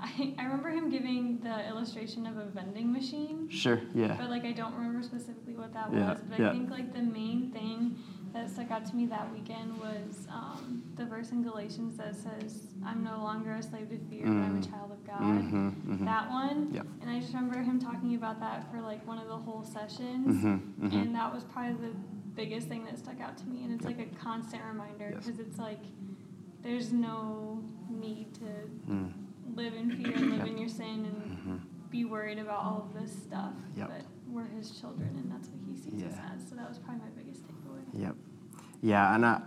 [0.00, 4.16] I, I remember him giving the illustration of a vending machine, Sure, yeah.
[4.18, 6.20] but like I don't remember specifically what that Yeah, was.
[6.28, 6.48] But yeah.
[6.48, 7.96] I think like the main thing
[8.32, 12.66] that stuck out to me that weekend was um, the verse in Galatians that says,
[12.84, 14.70] "I'm no longer a slave to fear, but I'm a Mm.
[14.70, 16.04] child of God." Mhm, mhm.
[16.04, 16.86] That one, Yep.
[17.02, 20.42] and I just remember him talking about that for like one of the whole sessions,
[20.44, 21.02] Mhm, mhm.
[21.02, 21.94] and that was probably the
[22.34, 23.62] biggest thing that stuck out to me.
[23.62, 23.96] And it's Yep.
[23.98, 25.24] like a constant reminder Yes.
[25.24, 25.78] because it's like
[26.62, 29.12] there's no need to Mm.
[29.56, 31.90] Live in fear and live in your sin and Mhm.
[31.90, 33.52] be worried about all of this stuff.
[33.76, 33.88] Yep.
[33.88, 36.48] But we're his children, and that's what he sees us as.
[36.48, 37.82] So that was probably my biggest takeaway.
[37.92, 38.16] Yep.
[38.82, 39.40] Yeah, and I,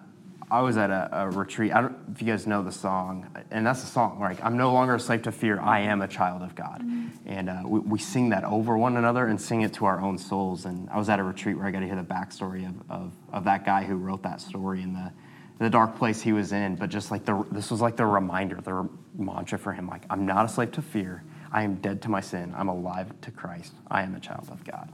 [0.50, 1.74] I was at a, a retreat.
[1.76, 4.20] I don't if you guys know the song, and that's the song.
[4.20, 5.60] Like, I'm no longer a slave to fear.
[5.60, 6.86] I am a child of God,
[7.26, 10.18] and uh, we, we sing that over one another and sing it to our own
[10.18, 10.66] souls.
[10.66, 13.12] And I was at a retreat where I got to hear the backstory of, of,
[13.34, 15.12] of that guy who wrote that story and the
[15.60, 16.76] the dark place he was in.
[16.76, 19.88] But just like the this was like the reminder, the mantra for him.
[19.88, 21.24] Like, I'm not a slave to fear.
[21.52, 22.54] I am dead to my sin.
[22.58, 23.74] I'm alive to Christ.
[23.90, 24.90] I am a child of God.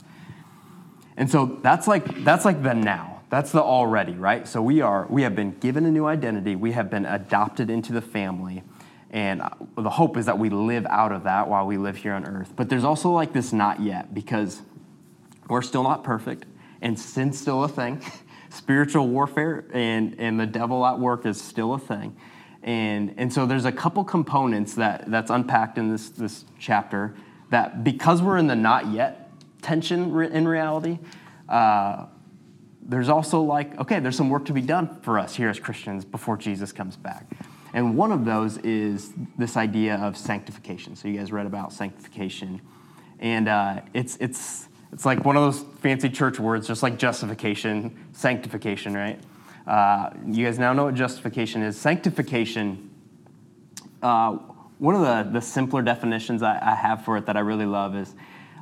[1.18, 3.22] And so that's like that's like the now.
[3.30, 4.48] That's the already, right?
[4.48, 6.56] So we are we have been given a new identity.
[6.56, 8.64] We have been adopted into the family.
[9.10, 12.14] And uh, the hope is that we live out of that while we live here
[12.14, 12.54] on earth.
[12.56, 14.62] But there's also like this not yet because
[15.48, 16.46] we're still not perfect
[16.82, 18.04] and sin's still a thing.
[18.54, 22.16] Spiritual warfare and, and the devil at work is still a thing.
[22.62, 27.16] And, and so there's a couple components that, that's unpacked in this, this chapter
[27.50, 31.00] that because we're in the not yet tension in reality,
[31.50, 32.06] uh,
[32.82, 36.06] there's also like, okay, there's some work to be done for us here as Christians
[36.06, 37.26] before Jesus comes back.
[37.74, 40.96] And one of those is this idea of sanctification.
[40.96, 42.62] So you guys read about sanctification.
[43.20, 47.98] And uh, it's, it's, it's like one of those fancy church words, just like justification,
[48.14, 49.20] sanctification, right?
[49.66, 51.80] Uh, you guys now know what justification is.
[51.80, 52.92] Sanctification,
[54.04, 54.34] uh,
[54.78, 57.96] one of the, the simpler definitions I, I have for it that I really love
[57.96, 58.14] is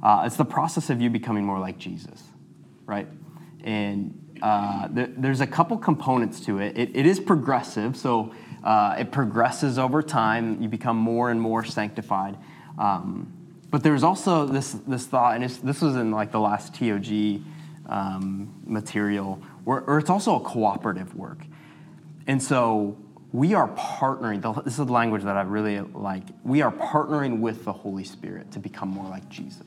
[0.02, 2.24] uh, it's the process of you becoming more like Jesus,
[2.86, 3.08] right?
[3.66, 6.78] And uh, there, there's a couple components to it.
[6.78, 10.62] It, it is progressive, so uh, it progresses over time.
[10.62, 12.38] You become more and more sanctified.
[12.78, 13.34] Um,
[13.72, 17.42] but there's also this, this thought, and this was in like the last TOG
[17.88, 21.40] um, material, where, where it's also a cooperative work.
[22.28, 22.98] And so
[23.32, 26.24] we are partnering, this is the language that I really like.
[26.44, 29.66] We are partnering with the Holy Spirit to become more like Jesus.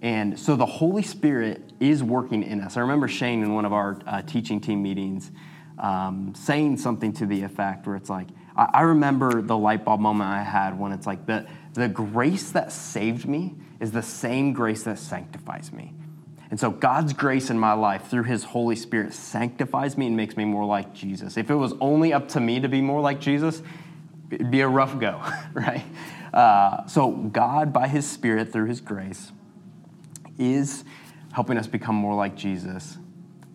[0.00, 2.76] And so the Holy Spirit is working in us.
[2.76, 5.32] I remember Shane in one of our uh, teaching team meetings
[5.78, 10.00] um, saying something to the effect where it's like, I, I remember the light bulb
[10.00, 14.52] moment I had when it's like, the, the grace that saved me is the same
[14.52, 15.92] grace that sanctifies me.
[16.50, 20.36] And so God's grace in my life through his Holy Spirit sanctifies me and makes
[20.36, 21.36] me more like Jesus.
[21.36, 23.60] If it was only up to me to be more like Jesus,
[24.30, 25.20] it'd be a rough go,
[25.52, 25.84] right?
[26.32, 29.32] Uh, so God, by his Spirit, through his grace,
[30.38, 30.84] is
[31.32, 32.98] helping us become more like Jesus.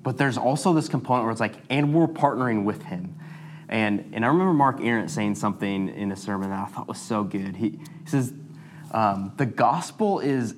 [0.04, 3.16] But there's also this component where it's like, and we're partnering with him.
[3.70, 7.00] And, and I remember Mark Arendt saying something in a sermon that I thought was
[7.00, 7.56] so good.
[7.56, 8.34] He, he says,
[8.92, 10.56] um, The gospel is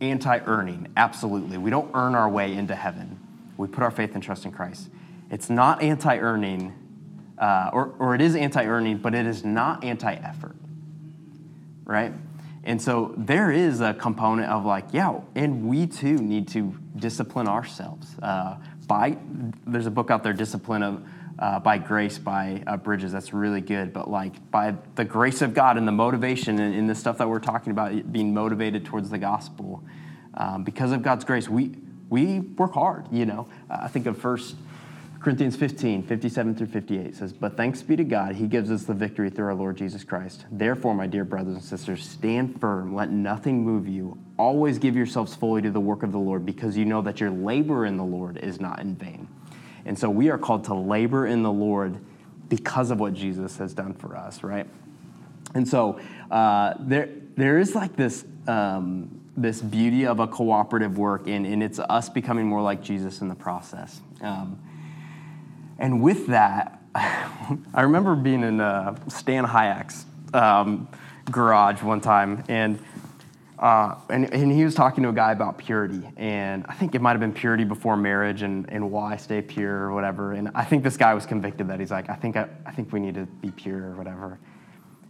[0.00, 1.58] anti earning, absolutely.
[1.58, 3.18] We don't earn our way into heaven,
[3.56, 4.90] we put our faith and trust in Christ.
[5.30, 6.72] It's not anti earning,
[7.38, 10.56] uh, or, or it is anti earning, but it is not anti effort,
[11.84, 12.12] right?
[12.64, 17.48] And so there is a component of like, yeah, and we too need to discipline
[17.48, 18.14] ourselves.
[18.22, 19.16] Uh, by
[19.66, 21.04] there's a book out there, Discipline of
[21.38, 23.12] uh, by grace by uh, Bridges.
[23.12, 23.92] That's really good.
[23.92, 27.28] But like by the grace of God and the motivation and, and the stuff that
[27.28, 29.82] we're talking about, being motivated towards the gospel,
[30.34, 31.76] um, because of God's grace, we
[32.08, 33.06] we work hard.
[33.10, 34.56] You know, I think of First
[35.22, 38.92] Corinthians 15, 57 through 58 says, But thanks be to God, He gives us the
[38.92, 40.46] victory through our Lord Jesus Christ.
[40.50, 44.18] Therefore, my dear brothers and sisters, stand firm, let nothing move you.
[44.36, 47.30] Always give yourselves fully to the work of the Lord, because you know that your
[47.30, 49.28] labor in the Lord is not in vain.
[49.84, 51.98] And so we are called to labor in the Lord
[52.48, 54.66] because of what Jesus has done for us, right?
[55.54, 61.26] And so uh, there, there is like this, um, this beauty of a cooperative work,
[61.26, 64.00] and, and it's us becoming more like Jesus in the process.
[64.20, 64.58] Um,
[65.78, 70.88] and with that, I remember being in uh, Stan Hayek's um,
[71.30, 72.78] garage one time, and
[73.62, 77.00] uh, and, and he was talking to a guy about purity, and I think it
[77.00, 80.32] might have been purity before marriage and, and why stay pure or whatever.
[80.32, 82.92] And I think this guy was convicted that he's like, I think I, I think
[82.92, 84.40] we need to be pure or whatever.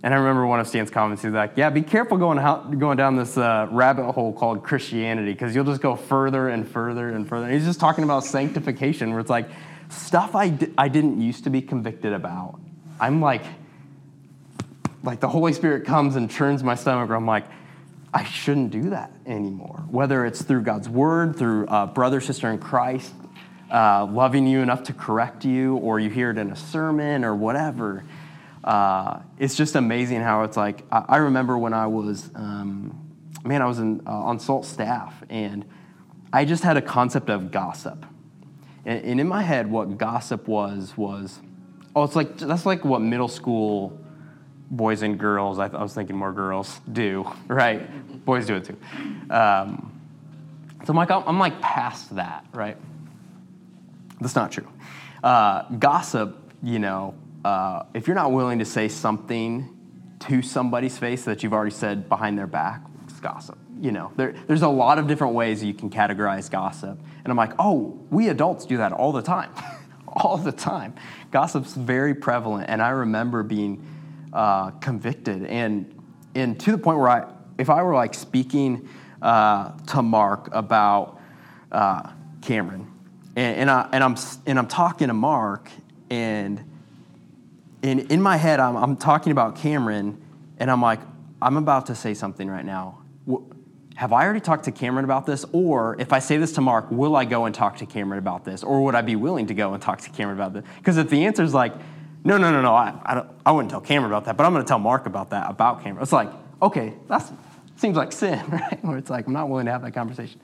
[0.03, 1.23] And I remember one of Stan's comments.
[1.23, 5.33] He's like, "Yeah, be careful going out, going down this uh, rabbit hole called Christianity,
[5.33, 9.13] because you'll just go further and further and further." And he's just talking about sanctification,
[9.13, 9.49] where it's like
[9.89, 12.61] stuff I di- I didn't used to be convicted about.
[13.01, 13.45] I'm like,
[15.03, 17.09] like the Holy Spirit comes and churns my stomach.
[17.09, 17.47] Where I'm like,
[18.15, 19.85] I shouldn't do that anymore.
[19.89, 23.13] Whether it's through God's word, through a brother, sister in Christ,
[23.73, 27.35] uh, loving you enough to correct you, or you hear it in a sermon or
[27.35, 28.05] whatever.
[28.63, 30.85] Uh, it's just amazing how it's like.
[30.93, 33.13] I, I remember when I was, um,
[33.45, 35.65] man, I was in, uh, on SALT staff, and
[36.33, 38.05] I just had a concept of gossip.
[38.85, 41.41] And, and in my head, what gossip was was,
[41.97, 43.99] oh, it's like that's like what middle school
[44.73, 48.25] boys and girls, I, I was thinking more girls do, right?
[48.25, 48.77] boys do it too.
[49.31, 50.01] Um,
[50.85, 52.77] so I'm like, I'm like past that, right?
[54.21, 54.67] That's not true.
[55.23, 59.69] Uh, gossip, you know, uh, if you're not willing to say something
[60.21, 63.59] to somebody's face that you've already said behind their back, it's gossip.
[63.81, 66.99] You know, there, there's a lot of different ways you can categorize gossip.
[67.25, 69.51] And I'm like, oh, we adults do that all the time.
[70.07, 70.95] all the time.
[71.31, 72.69] Gossip's very prevalent.
[72.69, 73.85] And I remember being
[74.33, 75.95] uh, convicted and
[76.35, 78.89] and to the point where I if I were like speaking
[79.21, 81.21] uh, to Mark about
[81.71, 82.91] uh, Cameron
[83.37, 84.17] and, and, I and I'm
[84.47, 85.71] and I'm talking to Mark
[86.11, 86.65] and
[87.83, 90.21] and in my head I'm, I'm talking about Cameron
[90.59, 91.01] and I'm like
[91.43, 92.99] I'm about to say something right now.
[93.97, 95.45] Have I already talked to Cameron about this?
[95.53, 98.45] Or if I say this to Mark, will I go and talk to Cameron about
[98.45, 98.63] this?
[98.63, 100.65] Or would I be willing to go and talk to Cameron about this?
[100.79, 101.75] Because if the answer is like,
[102.25, 104.65] no, no, no, no, I, I, I wouldn't tell Cameron about that, but I'm going
[104.65, 106.03] to tell Mark about that, about Cameron.
[106.03, 106.31] It's like,
[106.61, 107.31] okay, that
[107.77, 108.85] seems like sin, right?
[108.85, 110.41] Where it's like, I'm not willing to have that conversation.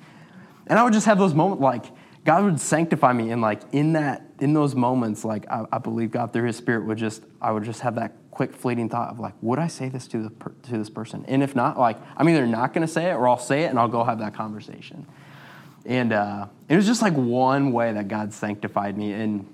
[0.67, 1.85] And I would just have those moments like,
[2.25, 6.11] God would sanctify me, and like in that, in those moments, like I, I believe
[6.11, 9.19] God through His Spirit would just, I would just have that quick fleeting thought of
[9.19, 11.25] like, would I say this to the to this person?
[11.27, 13.71] And if not, like I'm either not going to say it or I'll say it
[13.71, 15.07] and I'll go have that conversation.
[15.87, 19.51] And uh, it was just like one way that God sanctified me, and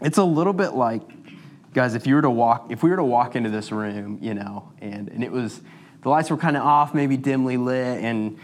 [0.00, 1.02] it's a little bit like
[1.74, 4.34] guys, if you were to walk, if we were to walk into this room, you
[4.34, 5.60] know, and, and it was,
[6.02, 8.38] the lights were kind of off, maybe dimly lit, and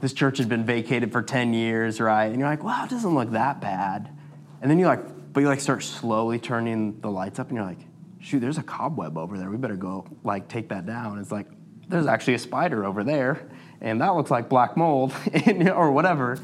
[0.00, 2.26] this church had been vacated for 10 years, right?
[2.26, 4.10] And you're like, wow, it doesn't look that bad.
[4.60, 7.66] And then you like, but you like start slowly turning the lights up and you're
[7.66, 7.80] like,
[8.20, 9.50] shoot, there's a cobweb over there.
[9.50, 11.18] We better go like take that down.
[11.18, 11.46] It's like,
[11.88, 13.48] there's actually a spider over there
[13.84, 15.12] and that looks like black mold
[15.74, 16.38] or whatever.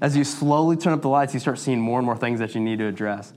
[0.00, 2.54] As you slowly turn up the lights, you start seeing more and more things that
[2.54, 3.32] you need to address.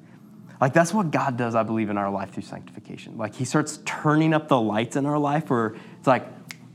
[0.61, 3.17] Like that's what God does, I believe, in our life through sanctification.
[3.17, 6.27] Like He starts turning up the lights in our life where it's like,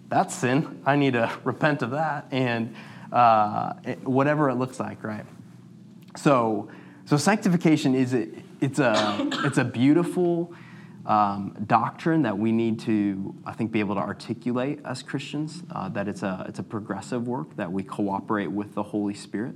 [0.09, 0.83] that's sin.
[0.85, 2.75] I need to repent of that, and
[3.12, 5.25] uh, it- whatever it looks like, right?
[6.16, 6.68] So,
[7.05, 8.29] so sanctification is a,
[8.61, 10.53] it's a it's a beautiful
[11.05, 15.62] um, doctrine that we need to, I think, be able to articulate as Christians.
[15.70, 19.55] Uh, that it's a it's a progressive work that we cooperate with the Holy Spirit.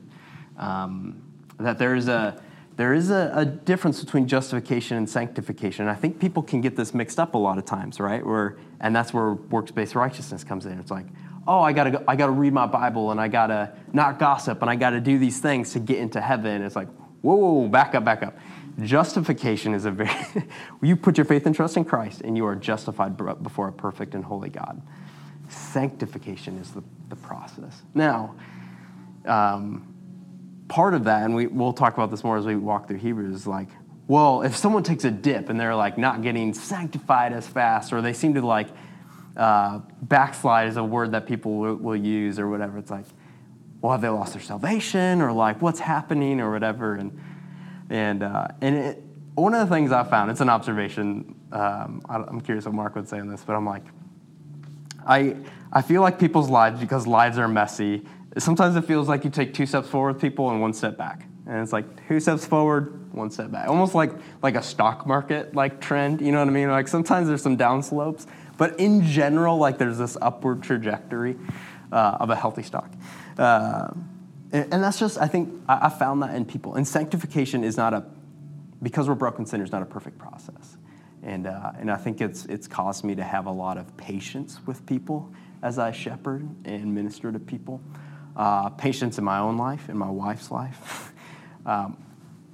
[0.57, 1.23] Um,
[1.59, 2.41] that there is a
[2.77, 5.89] there is a, a difference between justification and sanctification.
[5.89, 8.25] I think people can get this mixed up a lot of times, right?
[8.25, 10.79] Where and that's where works-based righteousness comes in.
[10.79, 11.07] It's like,
[11.47, 14.71] oh, I gotta go, I gotta read my Bible and I gotta not gossip and
[14.71, 16.63] I gotta do these things to get into heaven.
[16.63, 16.89] It's like,
[17.23, 18.39] whoa, whoa, whoa back up, back up.
[18.81, 20.11] Justification is a very
[20.83, 24.15] you put your faith and trust in Christ and you are justified before a perfect
[24.15, 24.81] and holy God.
[25.49, 27.83] Sanctification is the, the process.
[27.95, 28.37] Now,
[29.27, 29.90] um,
[30.71, 33.35] part of that, and we, we'll talk about this more as we walk through Hebrews,
[33.35, 33.69] is like,
[34.09, 38.01] well, if someone takes a dip and they're like not getting sanctified as fast, or
[38.01, 38.69] they seem to like
[39.37, 42.79] uh, backslide is a word that people will, will use or whatever.
[42.79, 43.05] It's like,
[43.83, 46.95] well, have they lost their salvation, or like what's happening, or whatever.
[46.95, 47.21] And
[47.91, 49.03] and uh, and it,
[49.35, 51.35] one of the things I found, it's an observation.
[51.53, 53.85] Um, I, I'm curious what Mark would say on this, but I'm like,
[55.07, 55.37] I,
[55.73, 58.05] I feel like people's lives, because lives are messy,
[58.39, 61.27] sometimes it feels like you take two steps forward with people and one step back.
[61.47, 63.69] And it's like two steps forward, one step back.
[63.69, 64.13] Almost like,
[64.43, 66.69] like a stock market like trend, you know what I mean?
[66.71, 71.37] Like sometimes there's some down slopes, but in general, like there's this upward trajectory
[71.91, 72.91] uh, of a healthy stock.
[73.37, 73.89] Uh,
[74.53, 76.75] and, that's just, I think, I, I found that in people.
[76.75, 78.05] And sanctification is not a,
[78.83, 80.77] because we're broken sinners, not a perfect process.
[81.23, 84.61] And, uh, and I think it's, it's caused me to have a lot of patience
[84.67, 87.81] with people as I shepherd and minister to people.
[88.37, 91.13] Uh, patience in my own life, in my wife's life.
[91.67, 91.97] um,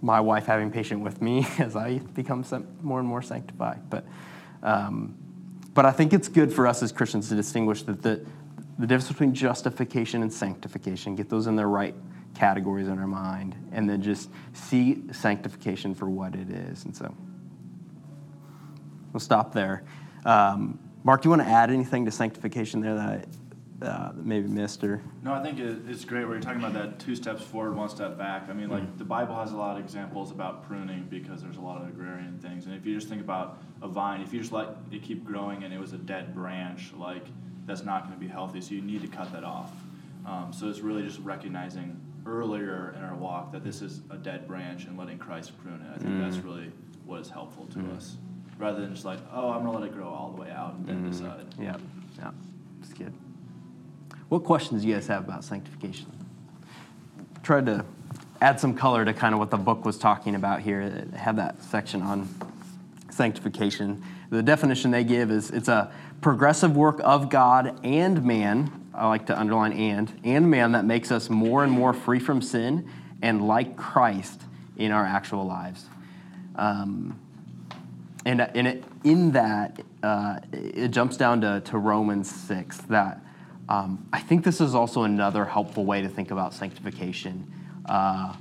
[0.02, 2.44] my wife having patience with me as I become
[2.82, 3.88] more and more sanctified.
[3.90, 4.04] But,
[4.62, 5.16] um,
[5.74, 8.24] but I think it's good for us as Christians to distinguish that the,
[8.78, 11.94] the difference between justification and sanctification, get those in their right
[12.34, 16.84] categories in our mind, and then just see sanctification for what it is.
[16.84, 17.14] And so
[19.12, 19.84] we'll stop there.
[20.24, 23.24] Um, Mark, do you want to add anything to sanctification there that I
[23.82, 25.02] uh, maybe missed or?
[25.22, 28.16] No, I think it's great where you're talking about that two steps forward, one step
[28.16, 28.48] back.
[28.48, 31.60] I mean, like the Bible has a lot of examples about pruning because there's a
[31.60, 32.66] lot of agrarian things.
[32.66, 35.64] And if you just think about a vine, if you just let it keep growing
[35.64, 37.26] and it was a dead branch, like
[37.66, 38.60] that's not going to be healthy.
[38.60, 39.72] So you need to cut that off.
[40.24, 44.48] Um, so it's really just recognizing earlier in our walk that this is a dead
[44.48, 45.94] branch and letting Christ prune it.
[45.94, 46.72] I think that's really
[47.04, 48.16] what is helpful to us,
[48.58, 50.86] rather than just like, oh, I'm gonna let it grow all the way out and
[50.86, 51.46] then decide.
[51.60, 51.76] Yeah,
[52.18, 52.32] yeah,
[52.80, 53.12] that's good.
[54.28, 56.06] What questions do you guys have about sanctification?
[57.42, 57.84] Tried to
[58.40, 60.80] add some color to kind of what the book was talking about here.
[60.80, 62.28] It had that section on
[63.10, 64.02] sanctification.
[64.30, 68.88] The definition they give is it's a progressive work of God and man.
[68.92, 72.42] I like to underline and and man that makes us more and more free from
[72.42, 72.90] sin
[73.22, 74.42] and like Christ
[74.76, 75.84] in our actual lives.
[76.56, 77.18] Um,
[78.24, 83.20] and, and it, in that, uh, it jumps down to, to Romans 6 that
[83.68, 87.52] um, I think this is also another helpful way to think about sanctification.
[87.84, 88.34] Uh,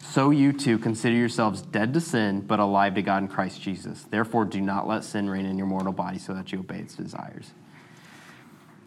[0.00, 4.04] so you too consider yourselves dead to sin, but alive to God in Christ Jesus.
[4.04, 6.94] Therefore, do not let sin reign in your mortal body so that you obey its
[6.94, 7.50] desires.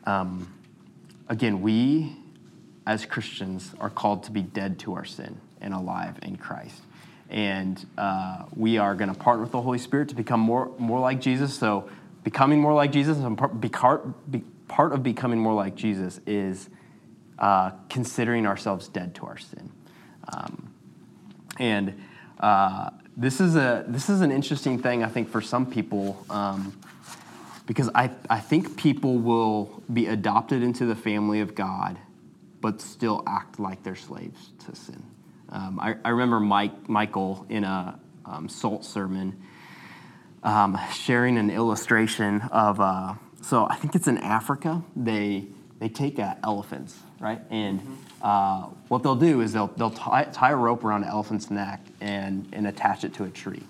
[0.05, 0.53] Um,
[1.27, 2.15] again, we
[2.85, 6.81] as Christians are called to be dead to our sin and alive in Christ.
[7.29, 11.01] And uh, we are going to partner with the Holy Spirit to become more, more
[11.01, 11.53] like Jesus.
[11.53, 11.89] So,
[12.23, 13.37] becoming more like Jesus and
[14.31, 16.69] be, part of becoming more like Jesus is
[17.39, 19.71] uh, considering ourselves dead to our sin.
[20.31, 20.73] Um,
[21.59, 22.01] and
[22.39, 26.77] uh, this is a this is an interesting thing I think for some people um,
[27.65, 31.97] because I, I think people will be adopted into the family of God,
[32.61, 35.03] but still act like they're slaves to sin.
[35.49, 39.41] Um, I, I remember Mike Michael in a um, Salt sermon
[40.43, 43.15] um, sharing an illustration of uh,
[43.47, 45.45] so I think it's in Africa they
[45.79, 47.81] they take uh, elephants right and
[48.21, 51.81] uh, what they'll do is they'll they'll tie, tie a rope around an elephant's neck
[52.01, 53.63] and and attach it to a tree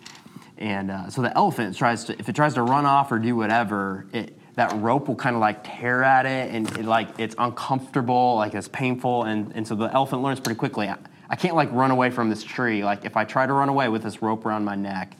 [0.57, 3.35] and uh, so the elephant tries to if it tries to run off or do
[3.35, 7.35] whatever it that rope will kind of like tear at it and it, like it's
[7.37, 9.23] uncomfortable, like it's painful.
[9.23, 10.89] And, and so the elephant learns pretty quickly.
[10.89, 10.97] I,
[11.29, 12.83] I can't like run away from this tree.
[12.83, 15.15] Like if I try to run away with this rope around my neck,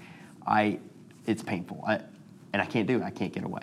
[0.46, 0.80] I,
[1.28, 1.84] it's painful.
[1.88, 2.02] I,
[2.52, 3.04] and I can't do it.
[3.04, 3.62] I can't get away.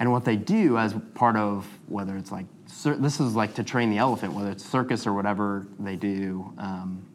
[0.00, 2.46] And what they do as part of whether it's like,
[2.84, 7.06] this is like to train the elephant, whether it's circus or whatever they do, um,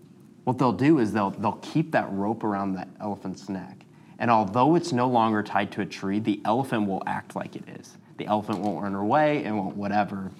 [0.45, 3.85] what they'll do is they'll, they'll keep that rope around the elephant's neck.
[4.19, 7.63] And although it's no longer tied to a tree, the elephant will act like it
[7.67, 7.97] is.
[8.17, 10.31] The elephant won't run away and won't whatever.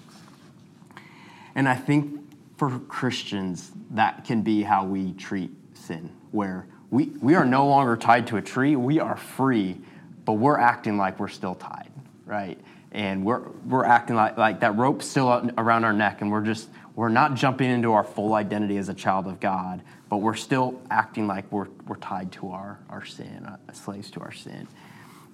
[1.56, 2.20] And I think
[2.56, 7.96] for Christians, that can be how we treat sin, where we, we are no longer
[7.96, 9.80] tied to a tree, we are free,
[10.24, 11.85] but we're acting like we're still tied,
[12.26, 12.60] right?
[12.92, 16.68] And we're, we're acting like, like that rope's still around our neck, and we're just,
[16.94, 20.80] we're not jumping into our full identity as a child of God, but we're still
[20.90, 24.66] acting like we're, we're tied to our, our sin, uh, slaves to our sin.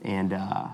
[0.03, 0.69] And, uh,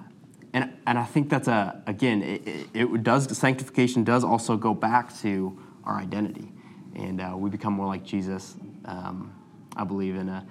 [0.52, 5.16] and, and I think that's a, again, it, it, does, sanctification does also go back
[5.20, 6.50] to our identity.
[6.94, 8.56] And uh, we become more like Jesus,
[8.86, 9.32] um,
[9.76, 10.46] I believe, in a,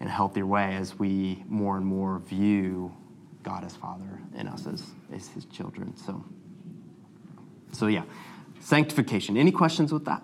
[0.00, 2.94] in a healthier way as we more and more view
[3.42, 5.96] God as Father and us as, as His children.
[5.96, 6.24] So,
[7.72, 8.02] so yeah,
[8.60, 9.36] sanctification.
[9.36, 10.22] Any questions with that?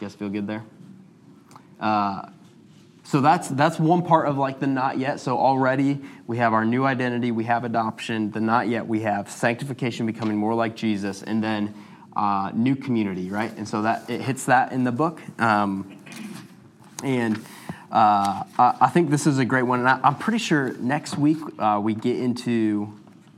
[0.00, 0.64] Guys feel good there?
[1.80, 2.28] Uh,
[3.04, 5.20] so that's that's one part of like the not yet.
[5.20, 8.32] So already we have our new identity, we have adoption.
[8.32, 11.74] The not yet we have sanctification, becoming more like Jesus, and then
[12.16, 13.56] uh, new community, right?
[13.56, 15.20] And so that it hits that in the book.
[15.40, 15.98] Um,
[17.04, 17.40] and
[17.90, 19.80] uh, I think this is a great one.
[19.80, 22.92] And I, am pretty sure next week uh, we get into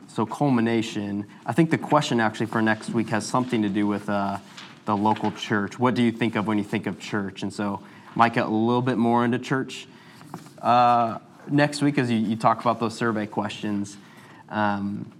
[0.07, 1.27] so culmination.
[1.45, 4.39] I think the question actually for next week has something to do with uh,
[4.87, 5.79] the local church.
[5.79, 7.43] What do you think of when you think of church?
[7.43, 7.83] And so
[8.15, 9.87] might get a little bit more into church
[10.63, 11.19] uh,
[11.49, 13.97] next week as you, you, talk about those survey questions.
[14.49, 15.13] Um,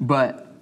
[0.00, 0.54] but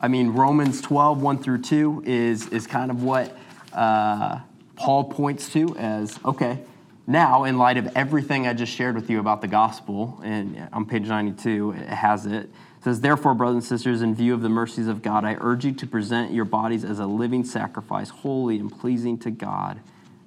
[0.00, 3.36] I mean, Romans 12, 1 through 2 is, is kind of what
[3.72, 4.40] uh,
[4.76, 6.60] Paul points to as okay,
[7.06, 10.86] now, in light of everything I just shared with you about the gospel, and on
[10.86, 12.32] page 92, it has it.
[12.32, 12.50] It
[12.82, 15.72] says, Therefore, brothers and sisters, in view of the mercies of God, I urge you
[15.72, 19.78] to present your bodies as a living sacrifice, holy and pleasing to God.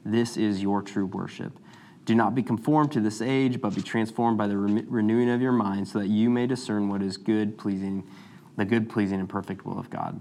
[0.06, 1.60] This is your true worship.
[2.06, 5.42] Do not be conformed to this age, but be transformed by the re- renewing of
[5.42, 8.08] your mind, so that you may discern what is good, pleasing,
[8.56, 10.20] the good, pleasing, and perfect will of God.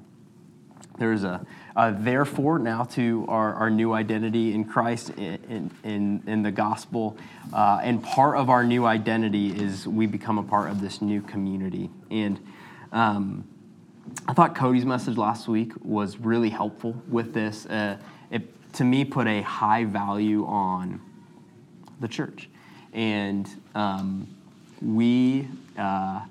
[0.99, 6.43] There's a, a therefore now to our, our new identity in Christ in, in, in
[6.43, 7.17] the gospel.
[7.53, 11.23] Uh, and part of our new identity is we become a part of this new
[11.23, 11.89] community.
[12.11, 12.41] And
[12.93, 13.45] um,
[14.27, 17.67] I thought Cody's message last week was really helpful with this.
[17.67, 17.99] Uh,
[18.31, 18.43] it,
[18.75, 21.01] to me, put a high value on
[22.01, 22.49] the church.
[22.93, 24.27] And um,
[24.83, 26.23] we, uh,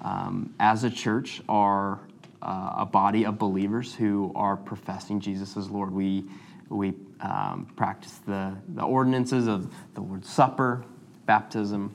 [0.00, 2.00] um, as a church, are
[2.44, 5.90] uh, a body of believers who are professing Jesus as Lord.
[5.90, 6.24] We,
[6.68, 10.84] we um, practice the, the ordinances of the Lord's Supper,
[11.26, 11.94] baptism.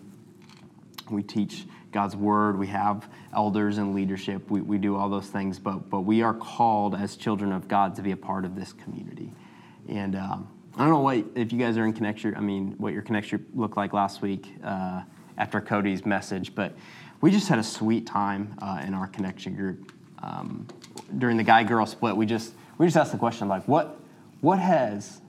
[1.10, 2.58] We teach God's Word.
[2.58, 4.50] We have elders and leadership.
[4.50, 7.95] We, we do all those things, but, but we are called as children of God
[7.95, 9.32] to be a part of this community.
[9.88, 12.93] And um, I don't know what, if you guys are in connection, I mean, what
[12.93, 15.02] your connection looked like last week uh,
[15.38, 16.76] after Cody's message, but
[17.22, 19.91] we just had a sweet time uh, in our connection group
[20.22, 20.67] um,
[21.17, 23.99] during the guy girl split, we just we just asked the question like, what
[24.41, 25.22] what has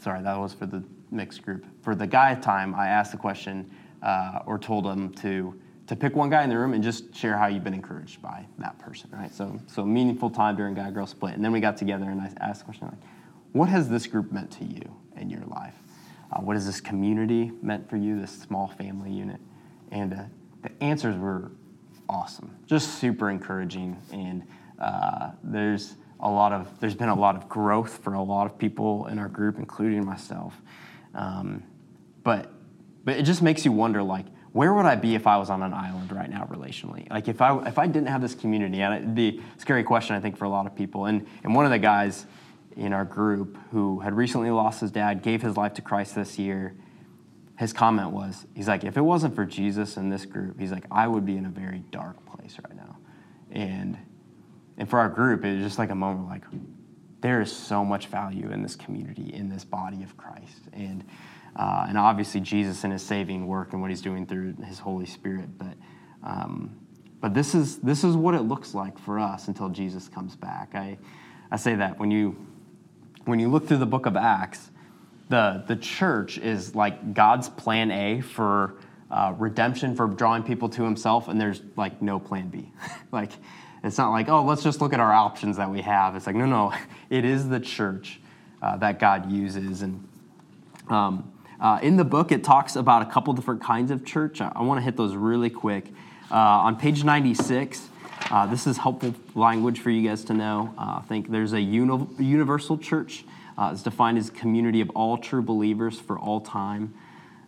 [0.00, 1.64] sorry that was for the mixed group.
[1.82, 3.70] For the guy time I asked the question
[4.02, 7.36] uh, or told them to to pick one guy in the room and just share
[7.36, 9.32] how you've been encouraged by that person right?
[9.32, 11.34] So so meaningful time during guy girl split.
[11.34, 13.00] And then we got together and I asked the question like
[13.52, 14.82] what has this group meant to you
[15.16, 15.76] in your life?
[16.32, 19.40] Uh, what has this community meant for you this small family unit?
[19.92, 20.22] And uh,
[20.62, 21.52] the answers were
[22.08, 24.00] awesome, just super encouraging.
[24.12, 24.42] And
[24.78, 28.58] uh, there's a lot of there's been a lot of growth for a lot of
[28.58, 30.60] people in our group, including myself.
[31.14, 31.62] Um,
[32.22, 32.52] but
[33.04, 35.62] but it just makes you wonder, like, where would I be if I was on
[35.62, 37.10] an island right now, relationally?
[37.10, 40.16] Like, if I if I didn't have this community, and it'd be a scary question,
[40.16, 41.06] I think, for a lot of people.
[41.06, 42.26] And and one of the guys
[42.76, 46.38] in our group who had recently lost his dad gave his life to Christ this
[46.38, 46.74] year
[47.56, 50.86] his comment was, he's like, if it wasn't for Jesus and this group, he's like,
[50.90, 52.96] I would be in a very dark place right now.
[53.50, 53.98] And
[54.76, 56.42] and for our group, it was just like a moment like,
[57.20, 60.62] there is so much value in this community, in this body of Christ.
[60.72, 61.04] And
[61.56, 65.06] uh, and obviously Jesus and his saving work and what he's doing through his Holy
[65.06, 65.56] Spirit.
[65.56, 65.76] But
[66.24, 66.76] um,
[67.20, 70.74] but this is this is what it looks like for us until Jesus comes back.
[70.74, 70.98] I
[71.50, 72.36] I say that when you
[73.24, 74.70] when you look through the book of Acts,
[75.28, 78.76] the, the church is like God's plan A for,
[79.10, 82.72] uh, redemption for drawing people to Himself, and there's like no plan B.
[83.12, 83.30] like,
[83.82, 86.16] it's not like, oh, let's just look at our options that we have.
[86.16, 86.72] It's like, no, no,
[87.10, 88.20] it is the church
[88.62, 89.82] uh, that God uses.
[89.82, 90.08] And
[90.88, 94.40] um, uh, in the book, it talks about a couple different kinds of church.
[94.40, 95.92] I, I want to hit those really quick.
[96.30, 97.88] Uh, on page 96,
[98.30, 100.74] uh, this is helpful language for you guys to know.
[100.78, 103.24] Uh, I think there's a uni- universal church.
[103.56, 106.94] Uh, it's defined as community of all true believers for all time.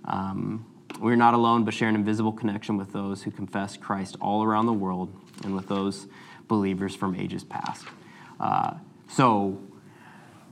[0.05, 0.65] Um,
[1.01, 4.67] we're not alone, but share an invisible connection with those who confess Christ all around
[4.67, 5.13] the world
[5.45, 6.07] and with those
[6.49, 7.87] believers from ages past.
[8.39, 8.75] Uh,
[9.09, 9.59] so,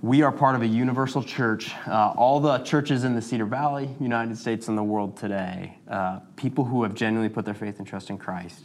[0.04, 1.72] we are part of a universal church.
[1.86, 6.18] Uh, all the churches in the Cedar Valley, United States, and the world today, uh,
[6.36, 8.64] people who have genuinely put their faith and trust in Christ,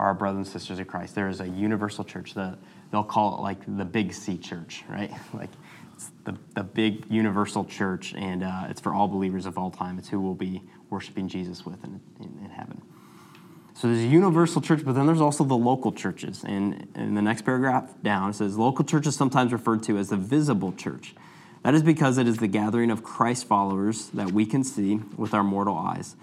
[0.00, 1.14] are our brothers and sisters of Christ.
[1.14, 2.34] There is a universal church.
[2.34, 2.58] that
[2.90, 5.12] they'll call it like the Big C Church, right?
[5.32, 5.50] Like
[6.24, 9.98] the, the big universal church, and uh, it's for all believers of all time.
[9.98, 12.82] It's who we'll be worshiping Jesus with in, in, in heaven.
[13.74, 16.44] So there's a universal church, but then there's also the local churches.
[16.44, 20.10] And in the next paragraph down, it says local church is sometimes referred to as
[20.10, 21.14] the visible church.
[21.64, 25.34] That is because it is the gathering of Christ followers that we can see with
[25.34, 26.14] our mortal eyes.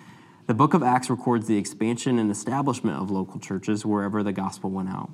[0.48, 4.70] The book of Acts records the expansion and establishment of local churches wherever the gospel
[4.70, 5.10] went out.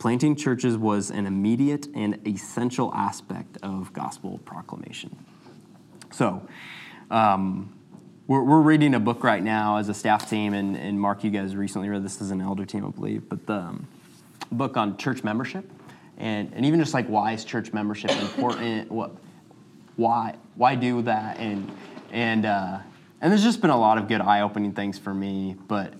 [0.00, 5.14] Planting churches was an immediate and essential aspect of gospel proclamation.
[6.10, 6.48] So,
[7.10, 7.72] um,
[8.26, 11.30] we're, we're reading a book right now as a staff team, and, and Mark, you
[11.30, 13.88] guys recently read this as an elder team, I believe, but the um,
[14.50, 15.70] book on church membership,
[16.16, 18.90] and, and even just like why is church membership important?
[18.92, 19.14] what,
[19.96, 21.38] why, why do that?
[21.38, 21.70] And
[22.10, 22.78] and uh,
[23.20, 25.92] and there's just been a lot of good eye-opening things for me, but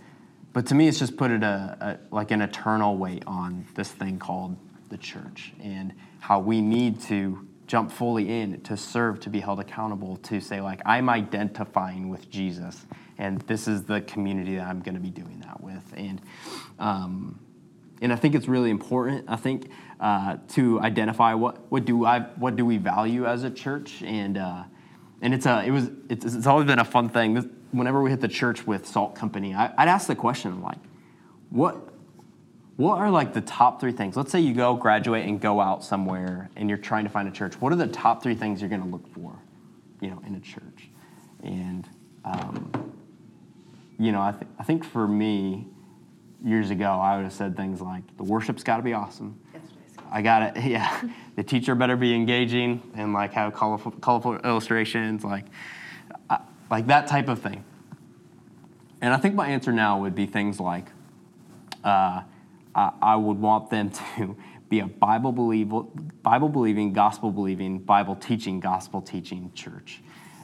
[0.52, 3.90] but to me, it's just put it a, a like an eternal weight on this
[3.90, 4.56] thing called
[4.88, 9.60] the church and how we need to jump fully in to serve, to be held
[9.60, 12.84] accountable, to say, like, I'm identifying with Jesus,
[13.16, 15.84] and this is the community that I'm going to be doing that with.
[15.96, 16.20] And,
[16.80, 17.38] um,
[18.02, 19.26] and I think it's really important.
[19.28, 19.70] I think
[20.00, 24.36] uh, to identify what, what do I what do we value as a church, and
[24.36, 24.64] uh,
[25.22, 27.34] and it's a it was it's, it's always been a fun thing.
[27.34, 30.78] This, whenever we hit the church with Salt Company, I, I'd ask the question like,
[31.50, 31.90] what
[32.76, 34.16] what are like the top three things?
[34.16, 37.30] Let's say you go graduate and go out somewhere and you're trying to find a
[37.30, 37.60] church.
[37.60, 39.38] What are the top three things you're going to look for,
[40.00, 40.88] you know, in a church?
[41.42, 41.86] And,
[42.24, 42.94] um,
[43.98, 45.66] you know, I, th- I think for me,
[46.42, 49.38] years ago, I would have said things like, the worship's got to be awesome.
[50.10, 50.64] I got it.
[50.70, 51.02] Yeah,
[51.36, 55.44] the teacher better be engaging and like have colorful, colorful illustrations, like,
[56.70, 57.64] like that type of thing.
[59.00, 60.86] And I think my answer now would be things like,
[61.82, 62.22] uh,
[62.74, 64.36] I, I would want them to
[64.68, 70.00] be a Bible, believing, gospel believing, Bible teaching, gospel teaching church.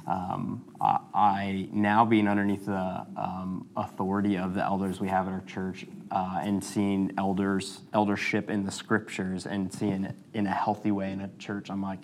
[0.07, 5.33] Um, I, I, now being underneath the um, authority of the elders we have at
[5.33, 10.53] our church uh, and seeing elders eldership in the scriptures and seeing it in a
[10.53, 11.99] healthy way in a church i'm like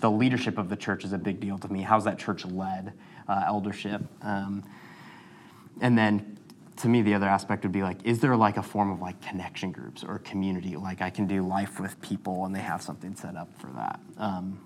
[0.00, 2.92] the leadership of the church is a big deal to me how's that church led
[3.28, 4.02] eldership.
[4.22, 4.64] Um,
[5.80, 6.38] and then
[6.78, 9.20] to me the other aspect would be like is there like a form of like
[9.20, 10.76] connection groups or community?
[10.76, 14.00] Like i can do life with people and they have something set up for that.
[14.16, 14.60] Um,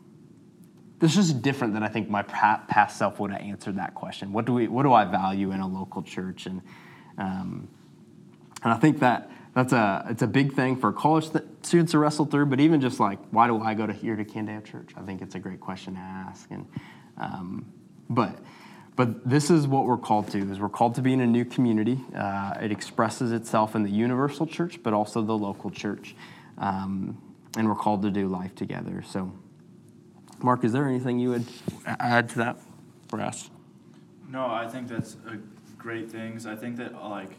[0.99, 4.33] this is different than i think my past self would have answered that question.
[4.33, 6.47] What do we what do i value in a local church?
[6.47, 6.63] And
[7.19, 7.69] um,
[8.63, 11.29] and i think that that's a it's a big thing for college
[11.63, 14.25] students to wrestle through but even just like why do i go to here to
[14.25, 14.91] candale church?
[14.97, 16.51] I think it's a great question to ask.
[16.51, 16.67] And
[17.19, 17.73] um,
[18.15, 18.39] but
[18.95, 21.47] but this is what we're called to is we're called to be in a new
[21.47, 21.99] community.
[22.15, 26.15] Uh, it expresses itself in the universal church but also the local church.
[26.59, 27.21] Um,
[27.57, 29.03] and we're called to do life together.
[29.07, 29.33] So
[30.43, 31.47] mark is there anything you would
[31.87, 32.59] add to that
[33.09, 33.51] for us?
[34.29, 35.17] No i think that's
[35.83, 36.47] great things.
[36.47, 37.31] I think that like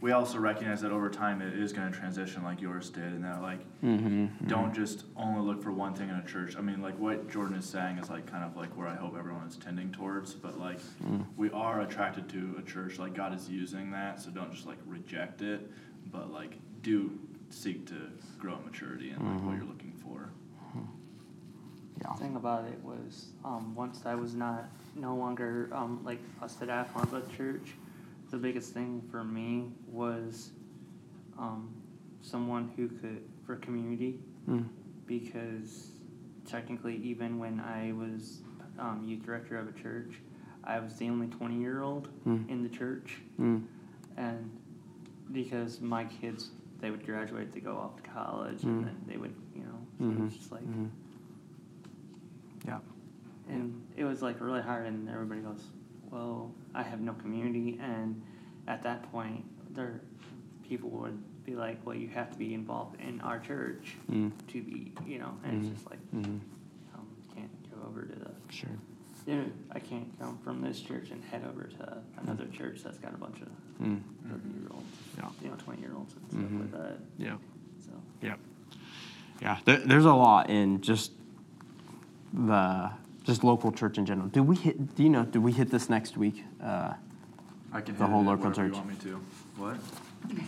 [0.00, 3.24] we also recognize that over time it is going to transition like yours did and
[3.24, 4.46] that like mm-hmm, mm-hmm.
[4.46, 7.56] don't just only look for one thing in a church i mean like what jordan
[7.56, 10.58] is saying is like kind of like where i hope everyone is tending towards but
[10.58, 11.24] like mm.
[11.36, 14.78] we are attracted to a church like god is using that so don't just like
[14.86, 15.70] reject it
[16.06, 17.18] but like do
[17.50, 17.94] seek to
[18.38, 19.46] grow in maturity and like mm-hmm.
[19.46, 20.30] what you're looking for
[20.68, 20.80] mm-hmm.
[22.00, 22.12] yeah.
[22.12, 26.48] The thing about it was um, once I was not no longer um, like a
[26.48, 27.74] staff on the church,
[28.30, 30.50] the biggest thing for me was
[31.38, 31.74] um,
[32.20, 34.66] someone who could for community mm.
[35.06, 35.92] because
[36.46, 38.40] technically even when I was
[38.78, 40.14] um, youth director of a church,
[40.64, 42.48] I was the only 20 year old mm.
[42.50, 43.16] in the church.
[43.40, 43.64] Mm.
[44.16, 44.50] And
[45.32, 46.50] because my kids,
[46.80, 48.84] they would graduate to go off to college and hmm.
[48.84, 50.22] then they would, you know, so mm-hmm.
[50.22, 50.62] it was just like.
[50.62, 50.86] Mm-hmm.
[52.66, 52.78] Yeah.
[53.48, 55.62] And it was like really hard, and everybody goes,
[56.10, 58.20] well, I have no community, and
[58.66, 59.44] at that point,
[59.74, 60.00] there,
[60.68, 64.32] people would be like, well, you have to be involved in our church Mm.
[64.48, 65.70] to be, you know, and Mhm.
[65.70, 66.40] it's just like, Mhm.
[66.94, 68.68] um, can't go over to the, Sure.
[69.26, 72.98] you know, I can't come from this church and head over to another church that's
[72.98, 73.48] got a bunch of
[73.80, 74.00] Mm.
[74.28, 75.30] thirty-year-olds, Yeah.
[75.42, 76.60] you know, twenty-year-olds and stuff Mhm.
[76.60, 77.36] like that, Yeah.
[77.80, 77.92] so.
[78.22, 78.38] Yep.
[79.40, 81.12] Yeah, there, there's a lot in just
[82.32, 82.90] the
[83.28, 84.26] just local church in general.
[84.28, 84.96] Do we hit?
[84.96, 85.24] Do you know?
[85.24, 86.42] Do we hit this next week?
[86.62, 86.94] Uh,
[87.72, 88.76] I can The whole local wherever you church.
[88.76, 89.20] want me to.
[89.58, 89.76] What?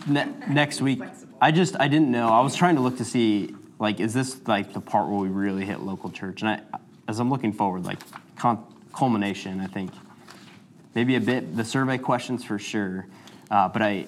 [0.07, 0.99] ne- next week.
[1.39, 2.29] I just I didn't know.
[2.29, 5.29] I was trying to look to see like is this like the part where we
[5.29, 6.41] really hit local church?
[6.41, 6.61] And I,
[7.07, 7.99] as I'm looking forward, like
[8.35, 9.91] con- culmination, I think
[10.95, 13.05] maybe a bit the survey questions for sure.
[13.51, 14.07] Uh, but I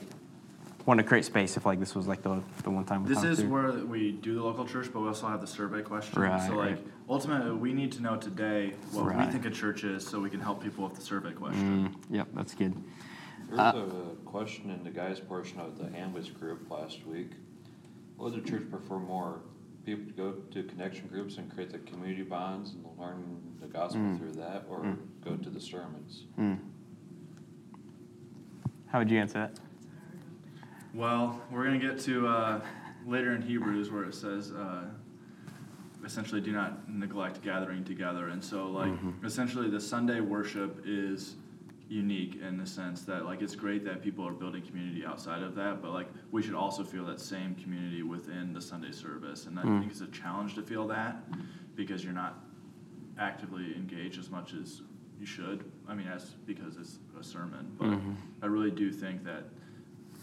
[0.85, 3.03] want to create space if like this was like the the one time.
[3.03, 3.49] we This is through.
[3.49, 6.21] where we do the local church, but we also have the survey question.
[6.21, 6.87] Right, so like right.
[7.09, 10.39] ultimately, we need to know today what we think a church is, so we can
[10.41, 11.89] help people with the survey question.
[11.89, 12.73] Mm, yep, that's good.
[13.49, 17.31] There Uh, was a question in the guys portion of the Amway group last week.
[18.17, 19.39] What would the church prefer more?
[19.85, 23.99] People to go to connection groups and create the community bonds and learn the gospel
[24.01, 24.17] Mm.
[24.17, 24.97] through that, or Mm.
[25.25, 26.23] go to the sermons?
[26.39, 26.57] Mm.
[28.87, 29.59] How would you answer that?
[30.93, 32.61] Well, we're gonna get to uh,
[33.05, 34.85] later in Hebrews where it says uh,
[36.05, 39.25] essentially do not neglect gathering together, and so like Mhm.
[39.25, 41.35] essentially the Sunday worship is
[41.89, 45.55] unique in the sense that like it's great that people are building community outside of
[45.55, 49.59] that, but like we should also feel that same community within the Sunday service, and
[49.59, 49.79] I Mm.
[49.79, 51.23] think it's a challenge to feel that
[51.75, 52.45] because you're not
[53.17, 54.81] actively engaged as much as
[55.19, 55.63] you should.
[55.87, 58.15] I mean, that's because it's a sermon, but Mhm.
[58.43, 59.45] I really do think that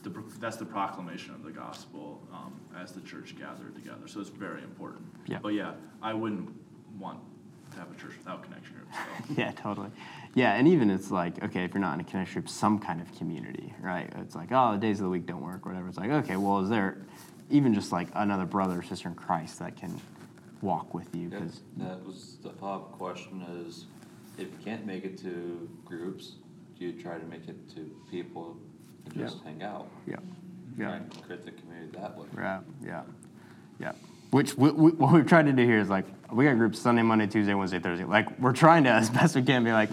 [0.03, 4.07] the, that's the proclamation of the gospel um, as the church gathered together.
[4.07, 5.05] So it's very important.
[5.27, 5.39] Yeah.
[5.43, 5.73] But yeah,
[6.03, 6.51] I wouldn't
[6.99, 7.21] want
[7.73, 8.97] to have a church without connection groups.
[8.97, 9.35] So.
[9.41, 9.91] Yeah, totally.
[10.35, 13.01] Yeah, and even it's like, okay, if you're not in a connection group, some kind
[13.01, 14.13] of community, right?
[14.21, 15.89] It's like, oh, the days of the week don't work, whatever.
[15.89, 16.99] It's like, okay, well, is there
[17.51, 20.01] even just like another brother or sister in Christ that can
[20.63, 21.29] walk with you?
[21.31, 23.87] Yeah, Because that was the pop-up question is,
[24.39, 26.37] if you can't make it to groups,
[26.79, 28.57] do you try to make it to people
[29.15, 29.25] Yeah.
[29.25, 29.89] just hang out?
[30.07, 30.25] yeah, Try
[30.79, 32.27] yeah, and create the community that way.
[32.35, 33.03] right, yeah,
[33.79, 33.93] yeah.
[34.31, 37.03] Which we, we, what we've tried to do here is like, we got groups Sunday,
[37.03, 38.05] Monday, Tuesday, Wednesday, Thursday.
[38.05, 39.91] Like, we're trying to, as best we can, be like,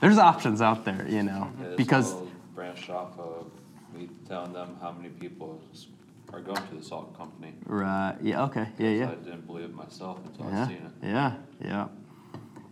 [0.00, 1.50] there's options out there, you know?
[1.60, 3.50] Yeah, this Because, all branched off of
[3.94, 5.86] me telling them how many people s-
[6.32, 7.54] are going to the salt company.
[7.66, 9.10] right, yeah, okay, yeah, yeah.
[9.10, 11.06] I didn't believe it myself until I Yeah, seen it.
[11.06, 11.34] yeah,
[11.64, 11.88] yeah,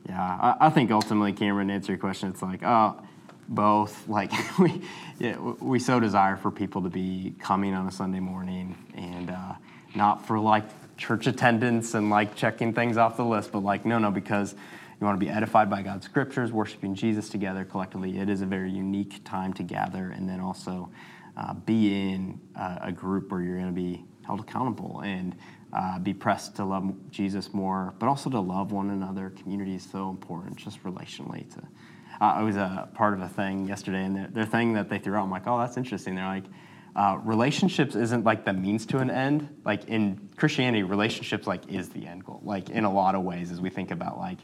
[0.09, 0.21] yeah.
[0.61, 3.01] I, I think ultimately, Cameron, to answer your question, it's like, oh,
[3.49, 4.09] both.
[4.09, 4.83] Like we,
[5.19, 9.55] yeah, we so desire for people to be coming on a Sunday morning, and uh,
[9.95, 10.65] not for like
[10.97, 14.55] church attendance and like checking things off the list, but like no, no, because
[15.01, 18.19] you want to be edified by God's scriptures, worshiping Jesus together collectively.
[18.19, 20.91] It is a very unique time to gather, and then also
[21.37, 25.35] uh, be in uh, a group where you're going to be held accountable and
[25.73, 29.31] uh, be pressed to love Jesus more, but also to love one another.
[29.31, 31.53] Community is so important, just relationally.
[31.55, 31.63] To,
[32.25, 35.17] I was a part of a thing yesterday, and their, their thing that they threw
[35.17, 36.15] out, I'm like, oh, that's interesting.
[36.15, 36.45] They're like,
[36.97, 39.49] uh, relationships isn't like the means to an end.
[39.65, 42.41] Like in Christianity, relationships like is the end goal.
[42.45, 44.39] Like in a lot of ways, as we think about like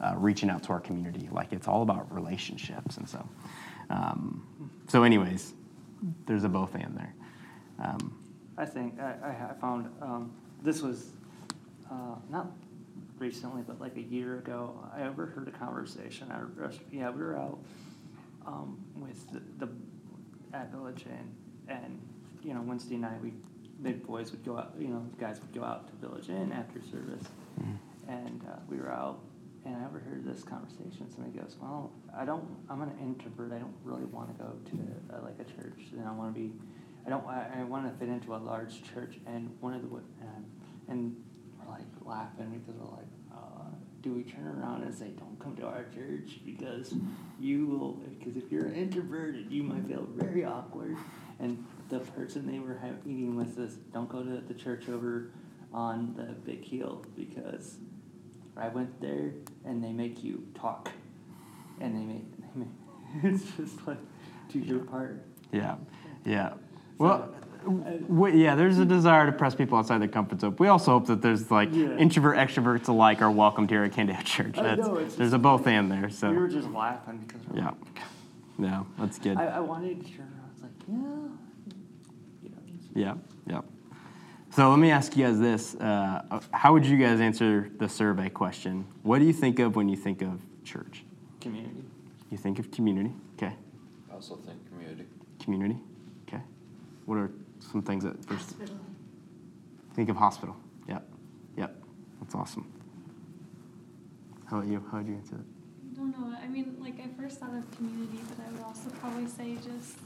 [0.00, 2.98] uh, reaching out to our community, like it's all about relationships.
[2.98, 3.28] And so,
[3.90, 5.54] um, so anyways,
[6.26, 7.14] there's a both and there.
[7.82, 8.18] Um,
[8.56, 11.10] I think I, I found um, this was
[11.90, 12.52] uh, not
[13.18, 14.78] recently, but like a year ago.
[14.94, 16.30] I overheard a conversation.
[16.30, 17.58] At a rest- yeah, we were out
[18.46, 19.72] um, with the, the
[20.56, 21.34] at Village Inn,
[21.68, 22.00] and
[22.42, 23.32] you know Wednesday night we
[23.80, 24.74] the boys would go out.
[24.78, 27.24] You know, guys would go out to Village Inn after service,
[28.08, 29.20] and uh, we were out.
[29.64, 31.10] And I overheard this conversation.
[31.10, 32.44] Somebody goes, "Well, I don't.
[32.70, 33.52] I'm an introvert.
[33.52, 36.40] I don't really want to go to uh, like a church, and I want to
[36.40, 36.52] be
[37.06, 37.26] I don't.
[37.26, 40.44] I, I want to fit into a large church, and one of the and,
[40.88, 41.27] and we're
[41.68, 43.70] like laughing because we're like, uh,
[44.02, 46.94] do we turn around and say, don't come to our church because
[47.40, 47.92] you will?
[48.18, 50.96] Because if you're introverted, you might feel very awkward.
[51.40, 55.30] And the person they were ha- eating with says, don't go to the church over
[55.72, 57.76] on the big hill because
[58.56, 59.32] I went there
[59.64, 60.90] and they make you talk,
[61.80, 62.68] and they make, they make
[63.34, 63.98] it's just like
[64.50, 65.24] do your part.
[65.52, 65.76] Yeah,
[66.24, 66.54] yeah.
[66.98, 67.32] Well,
[67.64, 70.56] w- yeah, there's a desire to press people outside their comfort zone.
[70.58, 71.96] We also hope that there's like Yeah.
[71.96, 74.58] introvert extroverts alike are welcomed here at Candale Church.
[74.58, 76.08] I know, it's there's just- a both and there.
[76.10, 78.00] So We were just laughing because we're yeah, like,
[78.58, 79.36] yeah, that's good.
[79.36, 80.50] I, I wanted to turn around.
[80.54, 80.94] It's like, yeah,
[82.42, 83.14] you know, it's- Yeah,
[83.46, 83.60] yeah.
[84.50, 88.28] So let me ask you guys this: uh, How would you guys answer the survey
[88.30, 88.86] question?
[89.02, 91.04] What do you think of when you think of church?
[91.40, 91.84] community.
[92.30, 93.12] You think of community.
[93.36, 93.54] Okay.
[94.10, 95.04] I also think community.
[95.38, 95.78] Community.
[96.26, 96.42] Okay.
[97.06, 97.30] What are
[97.70, 98.76] some things that first Hospital.
[99.94, 100.56] think of hospital?
[100.88, 101.06] Yep.
[101.56, 101.76] Yep.
[102.20, 102.70] That's awesome.
[104.46, 104.84] How about you?
[104.90, 105.44] How would you answer that?
[105.92, 106.36] I don't know.
[106.42, 109.98] I mean, like I first thought of community, but I would also probably say just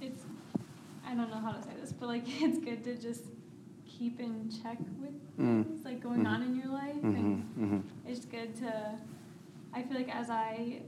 [0.00, 0.24] it's.
[1.06, 3.24] I don't know how to say this, but like it's good to just
[3.86, 5.64] keep in check with Mm.
[5.64, 6.26] things like going Mhm.
[6.28, 6.94] on in your life.
[6.96, 7.16] Mm-hmm.
[7.16, 8.08] And Mm-hmm.
[8.10, 8.98] it's good to.
[9.72, 10.82] I feel like as I,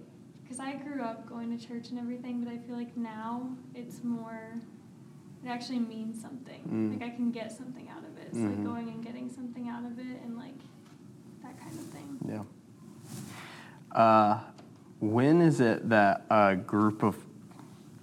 [0.45, 4.05] because I grew up going to church and everything, but I feel like now it's
[4.05, 4.53] more.
[5.45, 6.63] It actually means something.
[6.71, 6.93] Mm.
[7.01, 8.29] Like I can get something out of it.
[8.29, 8.49] It's Mhm.
[8.51, 10.55] like going and getting something out of it, and like
[11.43, 12.19] that kind of thing.
[12.27, 13.99] Yeah.
[13.99, 14.41] Uh,
[15.01, 17.17] when is it that a group of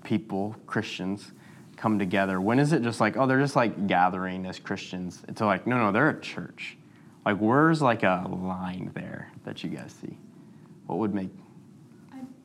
[0.03, 1.31] people, Christians,
[1.77, 2.39] come together?
[2.39, 5.23] When is it just like, oh, they're just like gathering as Christians?
[5.27, 6.77] It's like, no, no, they're a church.
[7.25, 10.17] Like, where's like a line there that you guys see?
[10.85, 11.29] What would make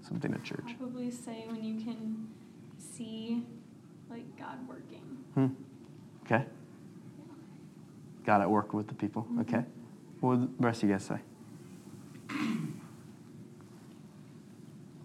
[0.07, 0.76] something a church?
[0.78, 2.28] probably say when you can
[2.78, 3.44] see
[4.09, 5.02] like God working.
[5.34, 5.46] Hmm.
[6.24, 6.44] Okay.
[8.24, 8.48] Got it.
[8.50, 9.26] Work with the people.
[9.32, 9.40] Mhm.
[9.42, 9.64] Okay.
[10.20, 11.18] What would the rest of you guys say?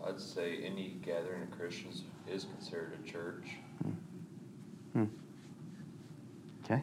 [0.06, 3.56] I'd say any gathering of Christians is considered a church.
[4.94, 5.06] Hmm.
[6.66, 6.82] Okay.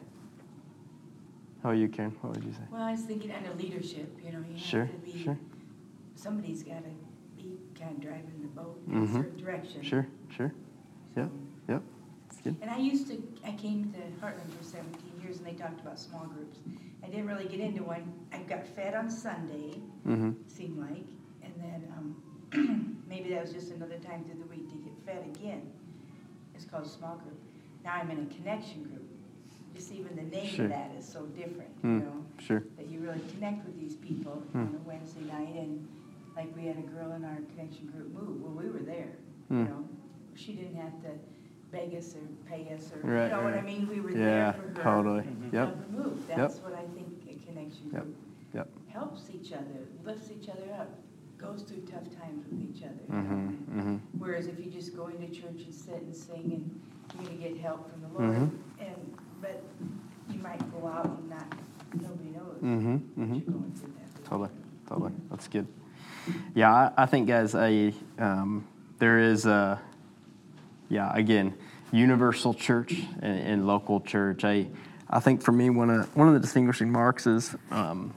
[1.61, 2.11] How are you, Karen?
[2.21, 2.59] What would you say?
[2.71, 5.37] Well, I was thinking under leadership, you know, you Sure, have to be, sure.
[6.15, 6.89] somebody's gotta
[7.41, 9.13] be kind of driving the boat in a Mhm.
[9.13, 9.81] certain direction.
[9.81, 10.53] Sure, sure.
[11.15, 11.29] Yep,
[11.67, 11.81] yep.
[12.43, 12.55] Good.
[12.61, 15.99] And I used to, I came to Heartland for seventeen years and they talked about
[15.99, 16.59] small groups.
[17.03, 18.03] I didn't really get into one.
[18.31, 20.31] I got fed on Sunday, Mm-hmm.
[20.47, 21.05] seemed like,
[21.43, 25.25] and then, um, maybe that was just another time through the week to get fed
[25.35, 25.61] again.
[26.55, 27.39] It's called a small group.
[27.83, 29.05] Now I'm in a connection group.
[29.75, 30.65] Just even the name Sure.
[30.65, 31.99] of that is so different, you Hmm.
[31.99, 32.25] know?
[32.39, 32.63] Sure.
[32.77, 34.59] that you really connect with these people Hmm.
[34.59, 35.87] on a Wednesday night, and
[36.39, 39.11] like we had a girl in our connection group move, well, we were there,
[39.49, 39.63] you Hmm.
[39.65, 39.83] know?
[40.35, 41.09] She didn't have to
[41.69, 43.87] beg us or pay us, or, Right, you know what I mean?
[43.89, 44.83] We were Yeah, there for her.
[44.83, 45.23] totally.
[45.23, 45.89] to Yep.
[45.91, 48.15] move, that's what I think a connection group
[48.53, 48.67] Yep.
[48.87, 50.89] helps each other, lifts each other up,
[51.37, 53.03] goes through tough times with each other.
[53.11, 53.47] Mm-hmm.
[53.77, 53.95] Mm-hmm.
[54.17, 56.81] Whereas if you just go into church and sit and sing and
[57.15, 58.49] you're gonna get help from the Lord, Mhm.
[58.79, 59.61] and, but
[60.29, 61.53] you might go out and not,
[61.95, 62.95] nobody knows Mm-hmm.
[63.21, 63.33] Mm-hmm.
[63.35, 64.23] you're going through that.
[64.23, 64.49] Totally,
[64.87, 65.11] totally.
[65.29, 65.67] That's good.
[66.55, 68.67] Yeah, I, I think, guys, a um,
[68.97, 69.79] there is a,
[70.89, 71.53] yeah, again,
[71.91, 74.43] universal church and, and local church.
[74.43, 74.67] I,
[75.09, 78.13] I think for me, one of, one of the distinguishing marks is um,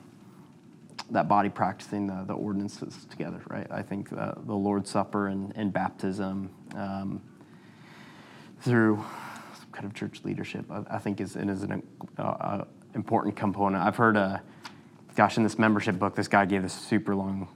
[1.11, 3.67] that body practicing the, the ordinances together, right?
[3.71, 7.23] I think uh, the Lord's Supper and, and baptism um,
[8.61, 9.05] through
[9.59, 11.83] some kind of church leadership, I, I think is, is an
[12.19, 13.83] uh, uh, important component.
[13.83, 14.39] I've heard, uh,
[15.15, 17.49] gosh, in this membership book, this guy gave this super long,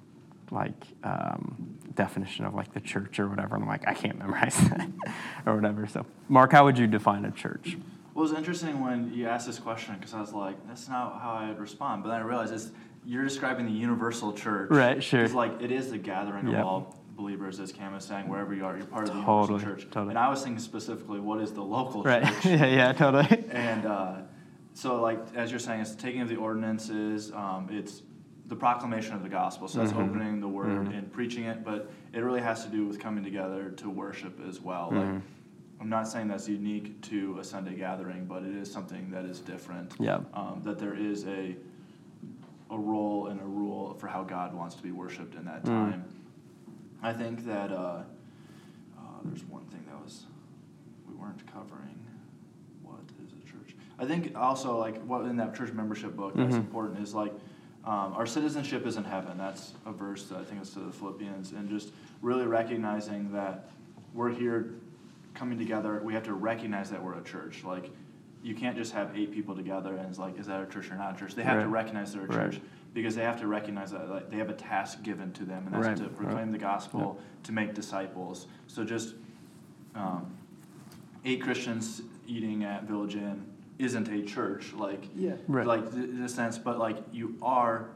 [0.51, 0.75] like,
[1.05, 3.55] um, definition of like the church or whatever.
[3.55, 4.89] And I'm like, I can't memorize that
[5.47, 5.87] or whatever.
[5.87, 7.77] So, Mark, how would you define a church?
[8.15, 11.21] Well, it was interesting when you asked this question because I was like, that's not
[11.21, 12.03] how I'd respond.
[12.03, 12.71] But then I realized it's,
[13.05, 14.71] you're describing the universal church.
[14.71, 15.23] Right, sure.
[15.25, 16.61] It's like it is the gathering Yep.
[16.61, 19.59] of all believers, as Cam is saying, wherever you are, you're part of the Totally,
[19.61, 19.91] universal church.
[19.93, 20.11] totally.
[20.11, 22.23] And I was thinking specifically, what is the local Right.
[22.25, 22.45] church?
[22.47, 23.45] yeah, yeah, totally.
[23.51, 24.15] And uh,
[24.75, 27.33] so, like as you're saying, it's the taking of the ordinances.
[27.33, 28.03] Um, it's
[28.49, 29.67] the proclamation of the gospel.
[29.69, 30.09] So that's Mhm.
[30.09, 30.97] opening the word Mhm.
[30.99, 31.65] and preaching it.
[31.65, 34.91] But it really has to do with coming together to worship as well.
[34.93, 34.97] Mhm.
[35.15, 35.23] Like
[35.81, 39.41] I'm not saying that's unique to a Sunday gathering, but it is something that is
[39.41, 39.95] different.
[39.99, 40.21] Yeah.
[40.33, 41.57] Um, that there is a
[42.69, 45.67] a role and a rule for how God wants to be worshipped in that Mm.
[45.67, 46.05] time.
[47.01, 48.03] I think that uh,
[48.99, 50.27] uh, there's one thing that was
[51.09, 51.97] we weren't covering.
[52.83, 53.77] What is a church?
[54.01, 56.61] I think also like what in that church membership book that's Mhm.
[56.61, 57.33] important is like
[57.87, 59.39] um, our citizenship is in heaven.
[59.39, 63.69] That's a verse that I think is to the Philippians, and just really recognizing that
[64.13, 64.75] we're here
[65.35, 66.01] coming together.
[66.03, 67.63] We have to recognize that we're a church.
[67.65, 67.91] Like
[68.43, 70.95] you can't just have eight people together and it's like, is that a church or
[70.95, 71.35] not a church?
[71.35, 72.53] They have to recognize they're a Right.
[72.53, 72.61] church
[72.95, 75.75] because they have to recognize that like, they have a task given to them, and
[75.75, 75.97] that's Right.
[75.97, 76.17] to Right.
[76.17, 78.47] proclaim the gospel, to make disciples.
[78.69, 79.15] So just
[79.95, 80.27] um,
[81.25, 83.45] eight Christians eating at Village Inn
[83.79, 85.33] isn't a church, like yeah.
[85.49, 85.67] Right.
[85.67, 87.87] like th- in a sense, but like you are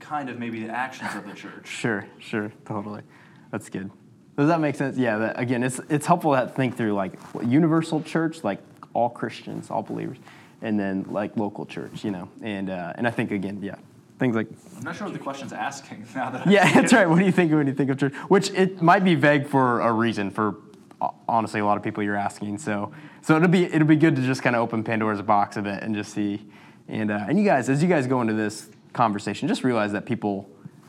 [0.00, 1.66] kind of maybe the actions of the church.
[1.68, 3.02] Sure, sure, totally.
[3.50, 3.90] That's good.
[4.36, 4.96] Does that make sense?
[4.96, 5.18] Yeah.
[5.18, 7.14] That, again, it's it's helpful to think through like
[7.44, 8.60] universal church, like
[8.94, 10.18] all Christians, all believers,
[10.62, 12.28] and then like local church, you know.
[12.42, 13.74] And uh, and I think again, yeah,
[14.18, 16.46] things like I'm not sure what the question's asking now that.
[16.46, 17.08] I yeah, think that's it- right.
[17.08, 18.14] What do you think when you think of church?
[18.28, 20.56] Which it might be vague for a reason for
[21.00, 22.58] uh, honestly a lot of people you're asking.
[22.58, 25.62] So so it'll be it'll be good to just kind of open Pandora's box a
[25.62, 26.46] bit and just see.
[26.88, 30.06] And uh, and you guys, as you guys go into this conversation, just realize that
[30.06, 30.48] people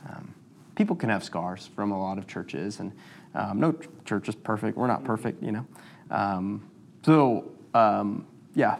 [0.09, 0.34] um,
[0.75, 2.93] people can have scars from a lot of churches, and
[3.36, 3.75] um, no
[4.05, 4.77] church is perfect.
[4.77, 5.65] We're not perfect, you know.
[6.09, 6.63] Um,
[7.03, 8.25] so, um,
[8.55, 8.77] yeah,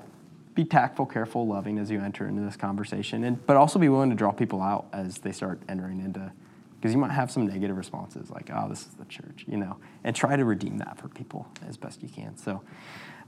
[0.56, 4.10] be tactful, careful, loving as you enter into this conversation, and but also be willing
[4.10, 6.32] to draw people out as they start entering into,
[6.80, 9.78] because you might have some negative responses like, "Oh, this is the church," you know,
[10.04, 12.36] and try to redeem that for people as best you can.
[12.38, 12.62] So,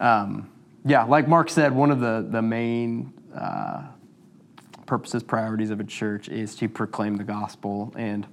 [0.02, 0.50] um,
[0.84, 3.84] yeah, like Mark said, one of the the main uh,
[4.86, 8.28] purposes, priorities of a church is to proclaim the gospel and.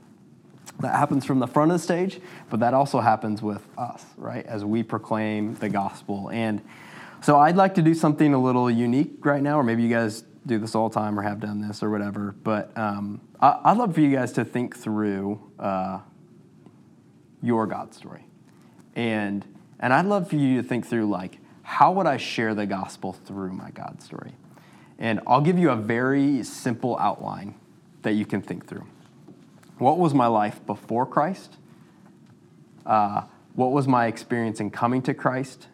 [0.81, 4.47] That happens from the front of the stage, but that also happens with us, right?
[4.47, 6.31] As we proclaim the gospel.
[6.31, 6.62] And
[7.21, 10.23] so I'd like to do something a little unique right now, or maybe you guys
[10.47, 12.35] do this all the time or have done this or whatever.
[12.45, 16.01] But um, I, would love for you guys to think through uh,
[17.43, 18.25] your God story.
[18.95, 19.45] And,
[19.81, 21.39] and I'd love for you to think through, like,
[21.69, 24.33] how would I share the gospel through my God story?
[24.99, 27.57] And I'll give you a very simple outline
[28.01, 28.87] that you can think through.
[29.77, 31.59] What was my life before Christ?
[32.87, 35.69] Uh, what was my experience in coming to Christ?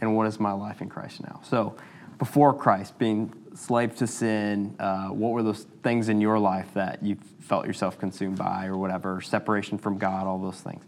[0.00, 1.40] And what is my life in Christ now?
[1.44, 1.76] So,
[2.18, 7.00] before Christ, being slave to sin, uh, what were those things in your life that
[7.00, 9.20] you felt yourself consumed by, or whatever?
[9.20, 10.84] Separation from God, all those things.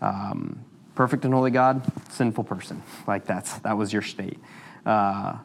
[0.00, 0.64] Um,
[0.94, 2.82] perfect and holy God, sinful person.
[3.06, 4.38] Like that's that was your state.
[4.84, 5.38] Uh,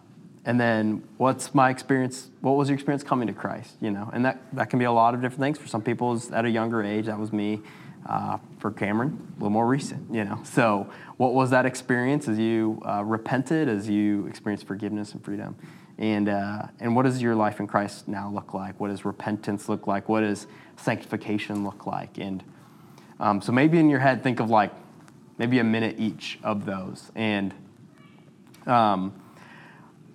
[0.45, 4.09] and then what's my experience what was your experience coming to christ you know?
[4.13, 5.57] And that, that can be a lot of different things.
[5.57, 7.61] For some people at a younger age that was me.
[8.05, 10.39] Uh, for cameron a little more recent you know?
[10.45, 15.55] So what was that experience as you uh, repented as you experienced forgiveness and freedom?
[15.97, 18.79] And uh, and what does your life in christ now look like?
[18.79, 20.07] What does repentance look like?
[20.07, 22.17] What does sanctification look like?
[22.17, 22.43] And
[23.19, 24.71] um, so maybe in your head think of like
[25.37, 27.11] maybe a minute each of those.
[27.15, 27.53] And
[28.65, 29.13] um,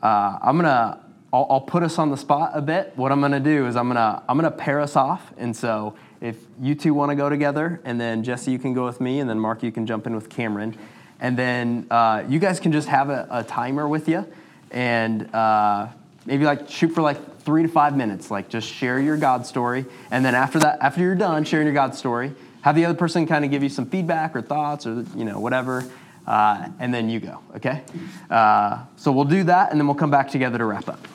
[0.02, 1.00] uh, I'm gonna
[1.32, 2.92] I'll, I'll, put us on the spot a bit.
[2.96, 6.36] What I'm gonna do is I'm gonna I'm gonna pair us off, and so if
[6.60, 9.30] you two want to go together, and then Jesse you can go with me, and
[9.30, 10.76] then Mark you can jump in with Cameron,
[11.20, 14.26] and then uh, you guys can just have a, a timer with you,
[14.70, 15.88] and uh,
[16.26, 18.30] maybe like shoot for like three to five minutes.
[18.30, 21.74] Like just share your God story, and then after that, after you're done sharing your
[21.74, 25.04] God story, have the other person kind of give you some feedback or thoughts or
[25.14, 25.84] you know whatever
[26.26, 27.82] uh, and then you go, okay?
[28.30, 31.08] Uh, so we'll do that, and then we'll come back together to wrap up.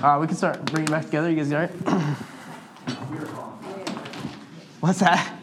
[0.00, 1.30] Uh, we can start bringing it back together.
[1.30, 1.70] You guys all right?
[4.80, 5.34] What's that?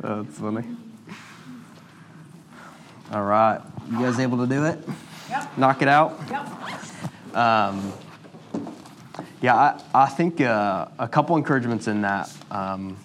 [0.00, 0.64] That's funny.
[3.10, 3.60] All right.
[3.90, 4.78] You guys able to do it?
[5.28, 5.58] Yep.
[5.58, 6.20] Knock it out?
[6.30, 7.36] Yep.
[7.36, 7.92] Um,
[9.40, 12.32] yeah, I, I think uh, a couple encouragements in that.
[12.50, 12.96] Um,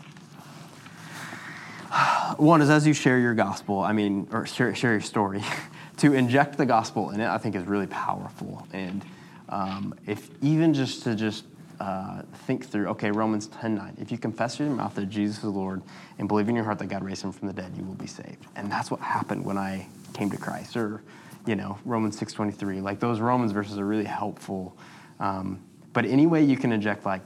[2.37, 5.43] one is as you share your gospel, I mean, or share, share your story,
[5.97, 8.67] to inject the gospel in it, I think is really powerful.
[8.73, 9.05] And
[9.49, 11.45] um, if even just to just
[11.79, 15.37] uh, think through, okay, Romans 10 9, if you confess with your mouth that Jesus
[15.39, 15.83] is Lord
[16.17, 18.07] and believe in your heart that God raised him from the dead, you will be
[18.07, 18.45] saved.
[18.55, 20.75] And that's what happened when I came to Christ.
[20.75, 21.03] Or,
[21.45, 24.75] you know, Romans 6 23, like those Romans verses are really helpful.
[25.19, 25.61] Um,
[25.93, 27.21] but any way you can inject, like,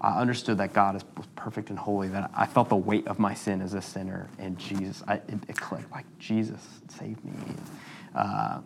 [0.00, 1.04] I understood that God is
[1.36, 4.58] perfect and holy, that I felt the weight of my sin as a sinner, and
[4.58, 7.32] Jesus, I, it, it, clicked, like, Jesus saved me.
[8.14, 8.60] Uh,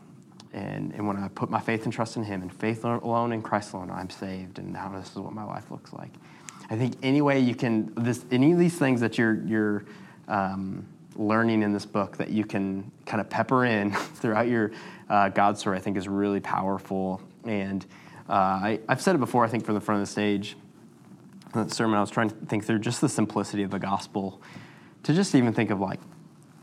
[0.53, 3.43] and, and when I put my faith and trust in Him, and faith alone in
[3.43, 6.11] Christ alone, I'm saved, and now this is what my life looks like.
[6.71, 9.85] I think any way you can, this, any of these things that you're, you're
[10.29, 10.87] um,
[11.17, 14.73] learning in this book that you can kind of pepper in throughout your
[15.09, 17.21] uh, God story, I think is really powerful.
[17.45, 17.85] And
[18.29, 20.57] uh, I, I've said it before, I think, from the front of the stage
[21.57, 24.41] that sermon, I was trying to think through just the simplicity of the gospel
[25.03, 26.01] to just even think of like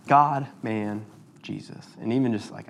[0.07, 1.05] God, man,
[1.41, 1.86] Jesus.
[2.01, 2.68] And even just like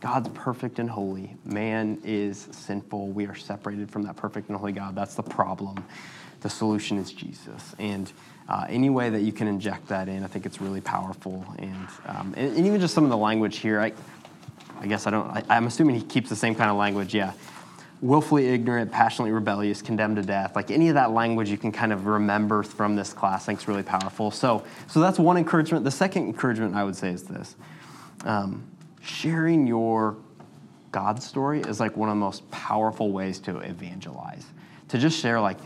[0.00, 1.36] God's perfect and holy.
[1.44, 3.08] Man is sinful.
[3.08, 4.94] We are separated from that perfect and holy God.
[4.94, 5.84] That's the problem.
[6.40, 7.74] The solution is Jesus.
[7.78, 8.12] And
[8.48, 11.44] uh, any way that you can inject that in, I think it's really powerful.
[11.58, 13.92] And, um, and, and, even just some of the language here, I,
[14.80, 17.14] I guess I don't, I, I'm assuming he keeps the same kind of language.
[17.14, 17.32] Yeah
[18.02, 20.56] willfully ignorant, passionately rebellious, condemned to death.
[20.56, 23.44] Like any of that language you can kind of remember from this class.
[23.44, 24.32] I think really powerful.
[24.32, 25.84] So, so that's one encouragement.
[25.84, 27.54] The second encouragement I would say is this
[28.24, 28.64] um,
[29.00, 30.16] sharing your
[30.90, 34.44] God story is like one of the most powerful ways to evangelize.
[34.88, 35.58] To just share, like,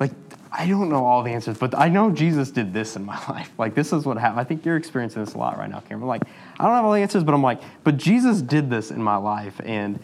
[0.00, 0.10] like
[0.50, 3.52] I don't know all the answers, but I know Jesus did this in my life.
[3.58, 4.40] Like, this is what happened.
[4.40, 6.08] I think you're experiencing this a lot right now, Cameron.
[6.08, 6.22] Like,
[6.58, 9.16] I don't have all the answers, but I'm like, but Jesus did this in my
[9.16, 9.60] life.
[9.64, 10.00] And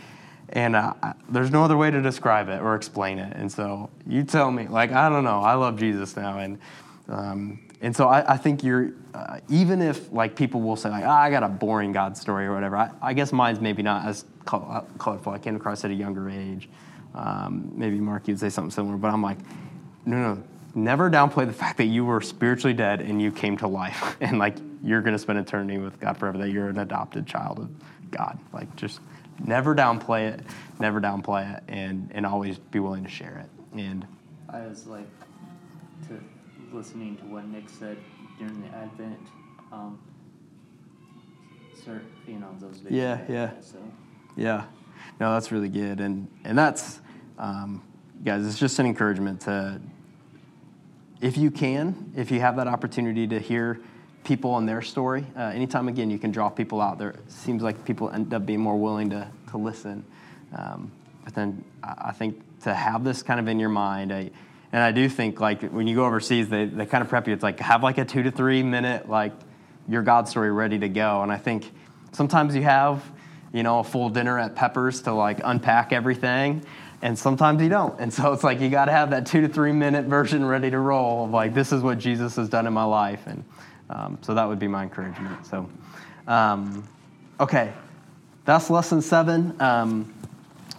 [0.50, 0.94] and uh,
[1.28, 3.36] there's no other way to describe it or explain it.
[3.36, 6.38] And so you tell me, like, I don't know, I love Jesus now.
[6.38, 6.58] And,
[7.08, 11.04] um, and so I, I think you're, uh, even if like people will say like,
[11.04, 14.06] oh, I got a boring God story or whatever, I, I guess mine's maybe not
[14.06, 15.32] as colorful.
[15.32, 16.68] I came across at a younger age.
[17.14, 19.38] Um, maybe Mark, you'd say something similar, but I'm like,
[20.06, 20.42] no, no,
[20.74, 24.38] never downplay the fact that you were spiritually dead and you came to life, and
[24.38, 26.38] like you're going to spend eternity with God forever.
[26.38, 27.70] That you're an adopted child of
[28.10, 28.38] God.
[28.52, 29.00] Like just
[29.44, 30.40] never downplay it,
[30.78, 33.78] never downplay it, and and always be willing to share it.
[33.78, 34.06] And
[34.48, 35.06] I was like,
[36.08, 36.20] to
[36.72, 37.98] listening to what Nick said
[38.38, 39.18] during the Advent,
[39.72, 39.98] um,
[41.76, 42.90] cert, you know, those videos.
[42.90, 43.50] Yeah, yeah.
[43.60, 43.78] So,
[44.36, 44.64] Yeah,
[45.20, 47.00] no, that's really good, and and that's
[47.38, 47.82] um,
[48.24, 48.46] guys.
[48.46, 49.80] It's just an encouragement to,
[51.20, 53.80] if you can, if you have that opportunity to hear
[54.28, 55.26] people and their story.
[55.36, 56.98] Uh, anytime again, you can draw people out.
[56.98, 60.04] There it seems like people end up being more willing to to listen.
[60.54, 60.92] Um,
[61.24, 64.30] but then I I think to have this kind of in your mind, I,
[64.72, 67.32] and I do think like when you go overseas, they they kind of prep you.
[67.32, 69.32] It's like have like a two to three minute like
[69.88, 71.22] your God story ready to go.
[71.22, 71.70] And I think
[72.12, 73.02] sometimes you have,
[73.52, 76.62] you know, a full dinner at Peppers to like unpack everything,
[77.00, 77.98] and sometimes you don't.
[77.98, 80.70] And so it's like you got to have that two to three minute version ready
[80.70, 83.26] to roll of like, this is what Jesus has done in my life.
[83.26, 83.44] And
[83.90, 85.46] um, so that would be my encouragement.
[85.46, 85.68] So,
[86.26, 86.86] um,
[87.40, 87.72] okay,
[88.44, 89.60] that's lesson seven.
[89.60, 90.14] Um,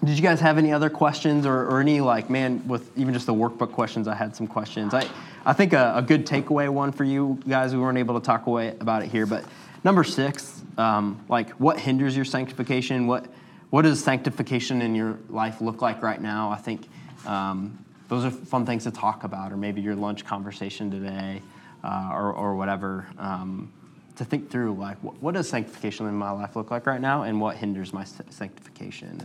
[0.04, 3.26] did you guys have any other questions or, or any like man with even just
[3.26, 4.08] the workbook questions?
[4.08, 4.94] I had some questions.
[4.94, 5.08] I
[5.46, 7.74] I think a, a good takeaway one for you guys.
[7.74, 9.44] We weren't able to talk away about it here, but
[9.84, 13.08] number six, um, like what hinders your sanctification?
[13.08, 13.28] What
[13.70, 16.50] what does sanctification in your life look like right now?
[16.50, 16.88] I think
[17.26, 21.42] um, those are fun things to talk about, or maybe your lunch conversation today,
[21.84, 23.08] uh, or or whatever.
[23.18, 23.72] Um,
[24.16, 27.24] to think through like what, what, does sanctification in my life look like right now,
[27.24, 29.22] and what hinders my sanctification.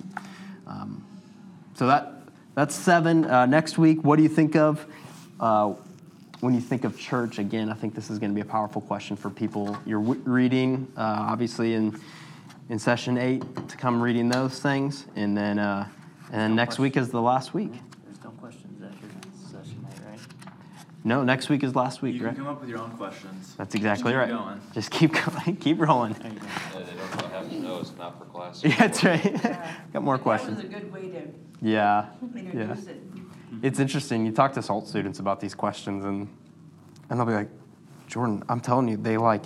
[0.68, 1.04] Um,
[1.74, 2.12] so that
[2.54, 3.24] that's seven.
[3.24, 4.86] Uh, next week, what do you think of
[5.40, 5.74] uh,
[6.40, 7.38] when you think of church?
[7.38, 9.76] Again, I think this is going to be a powerful question for people.
[9.84, 12.00] You're w- reading, uh, obviously, in
[12.68, 15.88] in session eight to come reading those things, and then uh,
[16.30, 17.72] and then next week is the last week.
[18.04, 19.06] there's no questions after
[19.50, 20.20] session eight, right?
[21.06, 22.34] No, next week is last week, You right?
[22.34, 23.54] can come up with your own questions.
[23.56, 24.28] That's exactly Keep right.
[24.30, 24.60] going.
[24.72, 26.14] Just keep going, keep rolling.
[26.14, 26.46] There you go.
[26.46, 28.62] Yeah, they don't have to know it's not for class.
[28.64, 29.42] Yeah, that's right.
[29.92, 30.56] Got more questions.
[30.62, 31.28] That was a good way to
[31.60, 32.38] Yeah, yeah.
[32.40, 33.02] introduce it.
[33.62, 34.24] It's interesting.
[34.24, 36.26] You talk to SALT students about these questions, and
[37.10, 37.50] and they'll be like,
[38.08, 39.44] Jordan, I'm telling you, they like.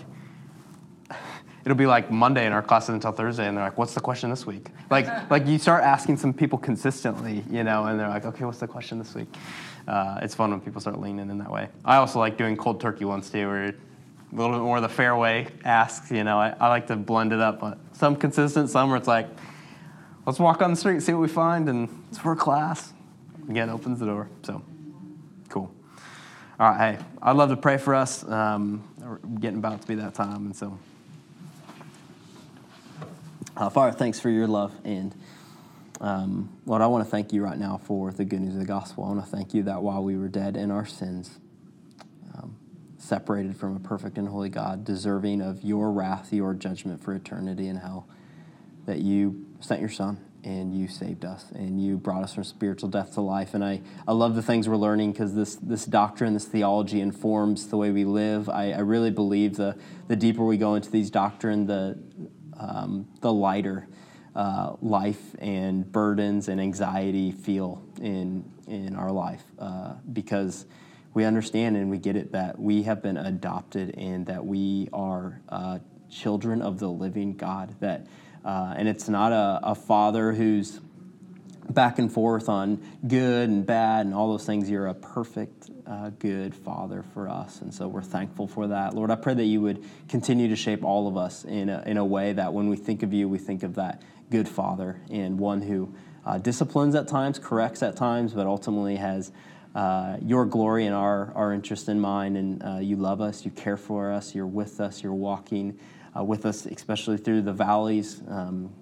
[1.65, 4.31] It'll be like Monday in our classes until Thursday, and they're like, "What's the question
[4.31, 8.25] this week?" Like, like you start asking some people consistently, you know, and they're like,
[8.25, 9.29] "Okay, what's the question this week?"
[9.89, 11.67] Uh, it's fun when people start leaning in that way.
[11.83, 13.75] I also like doing cold turkey ones too, where a
[14.33, 16.11] little bit more of the fairway asks.
[16.11, 19.09] You know, I, I like to blend it up, but some consistent, some where it's
[19.09, 19.27] like,
[20.27, 22.93] let's walk on the street, see what we find, and it's for class.
[23.49, 24.29] Again, opens the door.
[24.43, 24.63] So,
[25.49, 25.73] cool.
[26.61, 28.29] All right, hey, I'd love to pray for us.
[28.29, 30.79] Um, we're getting about to be that time, and so,
[33.57, 35.15] uh, Father, thanks for your love, and
[36.01, 38.67] um, Lord, I want to thank you right now for the good news of the
[38.67, 39.05] gospel.
[39.05, 41.39] I want to thank you that while we were dead in our sins,
[42.35, 42.57] um,
[42.99, 47.67] separated from a perfect and holy God, deserving of your wrath, your judgment for eternity
[47.67, 48.09] in hell,
[48.87, 52.89] that you sent your Son and you saved us and you brought us from spiritual
[52.89, 53.55] death to life.
[53.55, 57.67] And I, I love the things we're learning because this, this doctrine, this theology informs
[57.67, 58.49] the way we live.
[58.49, 59.77] I, I really believe the,
[60.07, 61.99] the deeper we go into these doctrine, the,
[62.57, 63.89] um, the lighter
[64.39, 70.65] uh, life and burdens and anxiety feel in, in our life uh, because
[71.13, 75.41] we understand and we get it that we have been adopted and that we are
[75.49, 77.75] uh, children of the living God.
[77.81, 78.07] That
[78.45, 80.79] uh, and it's not a, a father who's
[81.69, 84.71] back and forth on good and bad and all those things.
[84.71, 87.61] You're a perfect, uh, good father for us.
[87.61, 88.95] And so we're thankful for that.
[88.95, 91.97] Lord, I pray that you would continue to shape all of us in a, in
[91.99, 95.39] a way that when we think of you, we think of that good father and
[95.39, 95.93] one who
[96.27, 99.33] uh, disciplines at times, corrects at times, but ultimately has.
[99.75, 103.51] Uh, your glory and our, our interest in mind, and uh, you love us, you
[103.53, 105.79] care for us, you're with us, you're walking
[106.17, 108.73] uh, with us, especially through the valleys, um,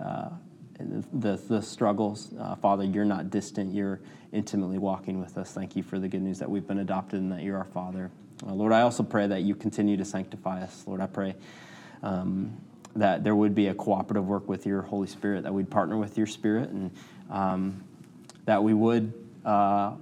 [0.00, 0.30] uh,
[0.78, 2.32] the, the struggles.
[2.38, 4.00] Uh, Father, you're not distant, you're
[4.32, 5.52] intimately walking with us.
[5.52, 8.10] Thank you for the good news that we've been adopted and that you're our Father.
[8.44, 10.84] Lord, I also pray that you continue to sanctify us.
[10.86, 11.34] Lord, I pray
[12.02, 12.56] um,
[12.98, 16.16] that there would be a cooperative work with your Holy Spirit, that we'd partner with
[16.16, 16.90] your Spirit, and
[17.30, 17.84] um,
[18.44, 19.12] that we would
[19.44, 19.92] uh,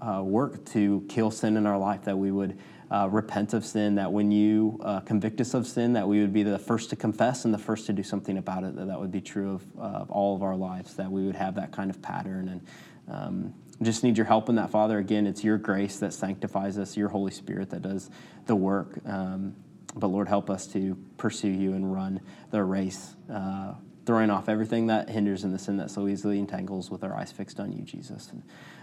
[0.00, 2.58] uh, work to kill sin in our life, that we would
[2.90, 6.32] uh, repent of sin, that when you uh, convict us of sin, that we would
[6.32, 9.00] be the first to confess and the first to do something about it, that that
[9.00, 11.90] would be true of, of all of our lives, that we would have that kind
[11.90, 12.48] of pattern.
[12.48, 12.60] And
[13.08, 14.98] um, just need your help in that, Father.
[14.98, 18.10] Again, it's your grace that sanctifies us, your Holy Spirit that does
[18.46, 18.98] the work.
[19.06, 19.56] Um,
[19.96, 22.20] but Lord, help us to pursue you and run
[22.50, 23.74] the race uh,
[24.06, 27.32] throwing off everything that hinders and the sin that so easily entangles with our eyes
[27.32, 28.28] fixed on you, Jesus.
[28.30, 28.42] And,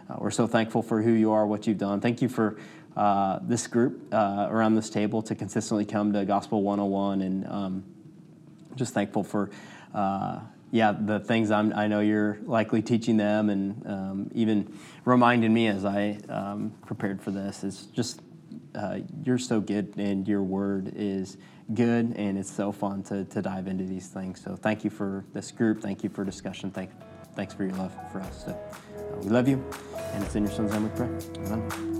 [0.09, 2.01] uh, we're so thankful for who you are, what you've done.
[2.01, 2.57] Thank you for
[2.97, 7.83] uh, this group uh, around this table to consistently come to Gospel 101 and um,
[8.75, 9.49] just thankful for
[9.93, 10.39] uh,
[10.71, 15.67] yeah the things I'm, i know you're likely teaching them and um, even reminding me
[15.67, 18.21] as i um, prepared for this is just
[18.75, 21.37] uh, you're so good and your word is
[21.73, 24.41] good and it's so fun to, to dive into these things.
[24.41, 25.81] So thank you for this group.
[25.81, 26.71] Thank you for discussion.
[26.71, 26.91] Thank,
[27.35, 28.45] thanks for your love for us.
[28.45, 29.63] So, uh, we love you
[30.13, 31.09] and it's in your son's name we pray.
[31.45, 31.90] Amen